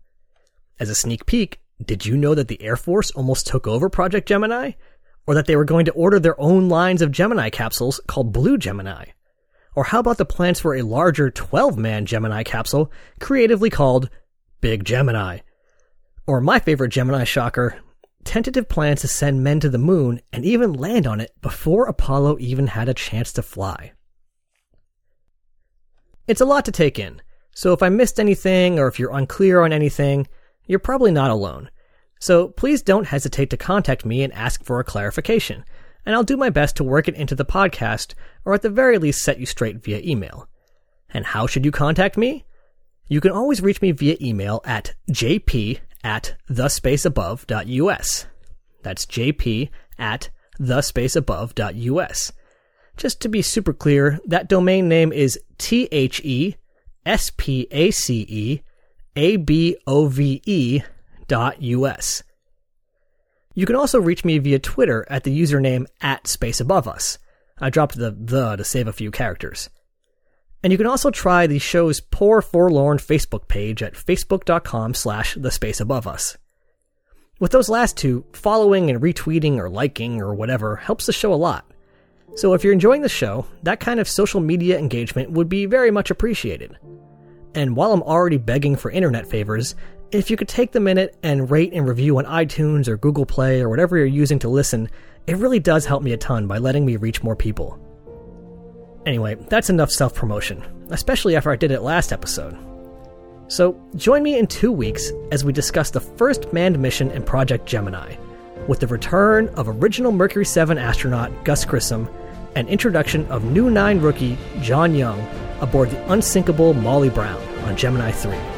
As 0.79 0.89
a 0.89 0.95
sneak 0.95 1.27
peek, 1.27 1.59
did 1.85 2.07
you 2.07 2.17
know 2.17 2.33
that 2.33 2.47
the 2.47 2.63
Air 2.63 2.77
Force 2.77 3.11
almost 3.11 3.45
took 3.45 3.67
over 3.67 3.89
Project 3.89 4.27
Gemini? 4.27 4.71
Or 5.27 5.35
that 5.35 5.45
they 5.45 5.55
were 5.55 5.65
going 5.65 5.85
to 5.85 5.91
order 5.91 6.19
their 6.19 6.39
own 6.39 6.69
lines 6.69 7.01
of 7.01 7.11
Gemini 7.11 7.49
capsules 7.49 7.99
called 8.07 8.33
Blue 8.33 8.57
Gemini? 8.57 9.05
Or 9.75 9.83
how 9.83 9.99
about 9.99 10.17
the 10.17 10.25
plans 10.25 10.59
for 10.59 10.73
a 10.73 10.81
larger 10.81 11.29
12 11.29 11.77
man 11.77 12.07
Gemini 12.07 12.41
capsule 12.43 12.91
creatively 13.19 13.69
called 13.69 14.09
Big 14.61 14.83
Gemini? 14.83 15.39
Or 16.25 16.41
my 16.41 16.59
favorite 16.59 16.89
Gemini 16.89 17.25
shocker, 17.25 17.77
tentative 18.23 18.67
plans 18.67 19.01
to 19.01 19.07
send 19.07 19.43
men 19.43 19.59
to 19.59 19.69
the 19.69 19.77
moon 19.77 20.19
and 20.33 20.43
even 20.43 20.73
land 20.73 21.05
on 21.05 21.21
it 21.21 21.31
before 21.41 21.85
Apollo 21.85 22.37
even 22.39 22.67
had 22.67 22.89
a 22.89 22.93
chance 22.93 23.31
to 23.33 23.41
fly. 23.41 23.91
It's 26.27 26.41
a 26.41 26.45
lot 26.45 26.65
to 26.65 26.71
take 26.71 26.99
in, 26.99 27.21
so 27.53 27.71
if 27.71 27.81
I 27.81 27.89
missed 27.89 28.19
anything 28.19 28.79
or 28.79 28.87
if 28.87 28.99
you're 28.99 29.15
unclear 29.15 29.61
on 29.61 29.71
anything, 29.71 30.27
you're 30.65 30.79
probably 30.79 31.11
not 31.11 31.31
alone. 31.31 31.69
So 32.19 32.49
please 32.49 32.81
don't 32.81 33.07
hesitate 33.07 33.49
to 33.51 33.57
contact 33.57 34.05
me 34.05 34.23
and 34.23 34.33
ask 34.33 34.63
for 34.63 34.79
a 34.79 34.83
clarification, 34.83 35.63
and 36.05 36.15
I'll 36.15 36.23
do 36.23 36.37
my 36.37 36.49
best 36.49 36.75
to 36.77 36.83
work 36.83 37.07
it 37.07 37.15
into 37.15 37.35
the 37.35 37.45
podcast, 37.45 38.13
or 38.45 38.53
at 38.53 38.61
the 38.61 38.69
very 38.69 38.97
least 38.97 39.21
set 39.21 39.39
you 39.39 39.45
straight 39.45 39.83
via 39.83 39.99
email. 39.99 40.47
And 41.09 41.25
how 41.25 41.47
should 41.47 41.65
you 41.65 41.71
contact 41.71 42.17
me? 42.17 42.45
You 43.07 43.21
can 43.21 43.31
always 43.31 43.61
reach 43.61 43.81
me 43.81 43.91
via 43.91 44.17
email 44.21 44.61
at 44.65 44.93
jp 45.11 45.79
at 46.03 46.35
thespaceabove.us. 46.49 48.25
That's 48.83 49.05
jp 49.05 49.69
at 49.97 50.29
thespaceabove.us. 50.59 52.31
Just 52.97 53.21
to 53.21 53.29
be 53.29 53.41
super 53.41 53.73
clear, 53.73 54.19
that 54.25 54.49
domain 54.49 54.89
name 54.89 55.13
is 55.13 55.39
T 55.57 55.87
H 55.91 56.19
E 56.23 56.55
S 57.05 57.31
P 57.35 57.67
A 57.71 57.91
C 57.91 58.25
E 58.27 58.61
above 59.15 60.17
dot 60.17 60.96
us. 61.31 62.23
You 63.53 63.65
can 63.65 63.75
also 63.75 63.99
reach 63.99 64.23
me 64.23 64.37
via 64.37 64.59
Twitter 64.59 65.05
at 65.09 65.23
the 65.23 65.41
username 65.41 65.87
at 66.01 66.27
space 66.27 66.59
above 66.59 66.87
us. 66.87 67.17
I 67.59 67.69
dropped 67.69 67.95
the 67.97 68.11
the 68.11 68.55
to 68.55 68.63
save 68.63 68.87
a 68.87 68.93
few 68.93 69.09
characters. 69.09 69.69
And 70.63 70.71
you 70.71 70.77
can 70.77 70.87
also 70.87 71.11
try 71.11 71.47
the 71.47 71.59
show's 71.59 71.99
Poor 71.99 72.41
Forlorn 72.41 72.97
Facebook 72.97 73.47
page 73.47 73.81
at 73.81 73.93
facebook.com 73.93 74.93
slash 74.93 75.35
the 75.35 75.51
space 75.51 75.79
above 75.79 76.07
us. 76.07 76.37
With 77.39 77.51
those 77.51 77.69
last 77.69 77.97
two, 77.97 78.25
following 78.33 78.89
and 78.89 79.01
retweeting 79.01 79.57
or 79.57 79.69
liking 79.69 80.21
or 80.21 80.33
whatever 80.33 80.75
helps 80.75 81.05
the 81.05 81.13
show 81.13 81.33
a 81.33 81.35
lot. 81.35 81.65
So 82.35 82.53
if 82.53 82.63
you're 82.63 82.73
enjoying 82.73 83.01
the 83.01 83.09
show, 83.09 83.45
that 83.63 83.79
kind 83.79 83.99
of 83.99 84.07
social 84.07 84.41
media 84.41 84.77
engagement 84.77 85.31
would 85.31 85.47
be 85.49 85.65
very 85.65 85.91
much 85.91 86.11
appreciated. 86.11 86.77
And 87.55 87.75
while 87.75 87.93
I'm 87.93 88.03
already 88.03 88.37
begging 88.37 88.75
for 88.75 88.91
internet 88.91 89.27
favors, 89.27 89.75
if 90.11 90.31
you 90.31 90.37
could 90.37 90.47
take 90.47 90.71
the 90.71 90.79
minute 90.79 91.17
and 91.21 91.51
rate 91.51 91.73
and 91.73 91.87
review 91.87 92.17
on 92.17 92.25
iTunes 92.25 92.87
or 92.87 92.97
Google 92.97 93.25
Play 93.25 93.61
or 93.61 93.69
whatever 93.69 93.97
you're 93.97 94.05
using 94.05 94.39
to 94.39 94.49
listen, 94.49 94.89
it 95.25 95.37
really 95.37 95.59
does 95.59 95.85
help 95.85 96.01
me 96.01 96.13
a 96.13 96.17
ton 96.17 96.47
by 96.47 96.57
letting 96.57 96.85
me 96.85 96.95
reach 96.95 97.23
more 97.23 97.35
people. 97.35 97.77
Anyway, 99.05 99.35
that's 99.49 99.69
enough 99.69 99.91
self 99.91 100.13
promotion, 100.15 100.63
especially 100.89 101.35
after 101.35 101.51
I 101.51 101.55
did 101.55 101.71
it 101.71 101.81
last 101.81 102.13
episode. 102.13 102.57
So, 103.49 103.81
join 103.95 104.23
me 104.23 104.37
in 104.37 104.47
two 104.47 104.71
weeks 104.71 105.11
as 105.31 105.45
we 105.45 105.53
discuss 105.53 105.89
the 105.89 106.01
first 106.01 106.51
manned 106.51 106.79
mission 106.79 107.11
in 107.11 107.23
Project 107.23 107.65
Gemini, 107.65 108.15
with 108.67 108.79
the 108.81 108.87
return 108.87 109.47
of 109.55 109.69
original 109.69 110.11
Mercury 110.11 110.45
7 110.45 110.77
astronaut 110.77 111.31
Gus 111.45 111.63
Grissom 111.63 112.09
and 112.55 112.67
introduction 112.67 113.25
of 113.27 113.45
new 113.45 113.69
9 113.69 113.99
rookie 113.99 114.37
John 114.61 114.95
Young 114.95 115.25
aboard 115.61 115.89
the 115.89 116.11
unsinkable 116.11 116.73
Molly 116.73 117.09
Brown 117.09 117.41
on 117.63 117.77
Gemini 117.77 118.11
3. 118.11 118.56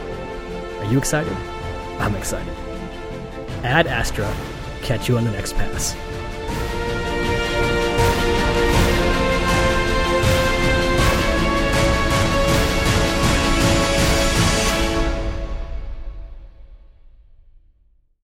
Are 0.79 0.85
you 0.85 0.97
excited? 0.97 1.33
I'm 1.99 2.15
excited. 2.15 2.53
Ad 3.63 3.87
Astra. 3.87 4.33
Catch 4.81 5.09
you 5.09 5.17
on 5.17 5.25
the 5.25 5.31
next 5.31 5.53
pass. 5.53 5.95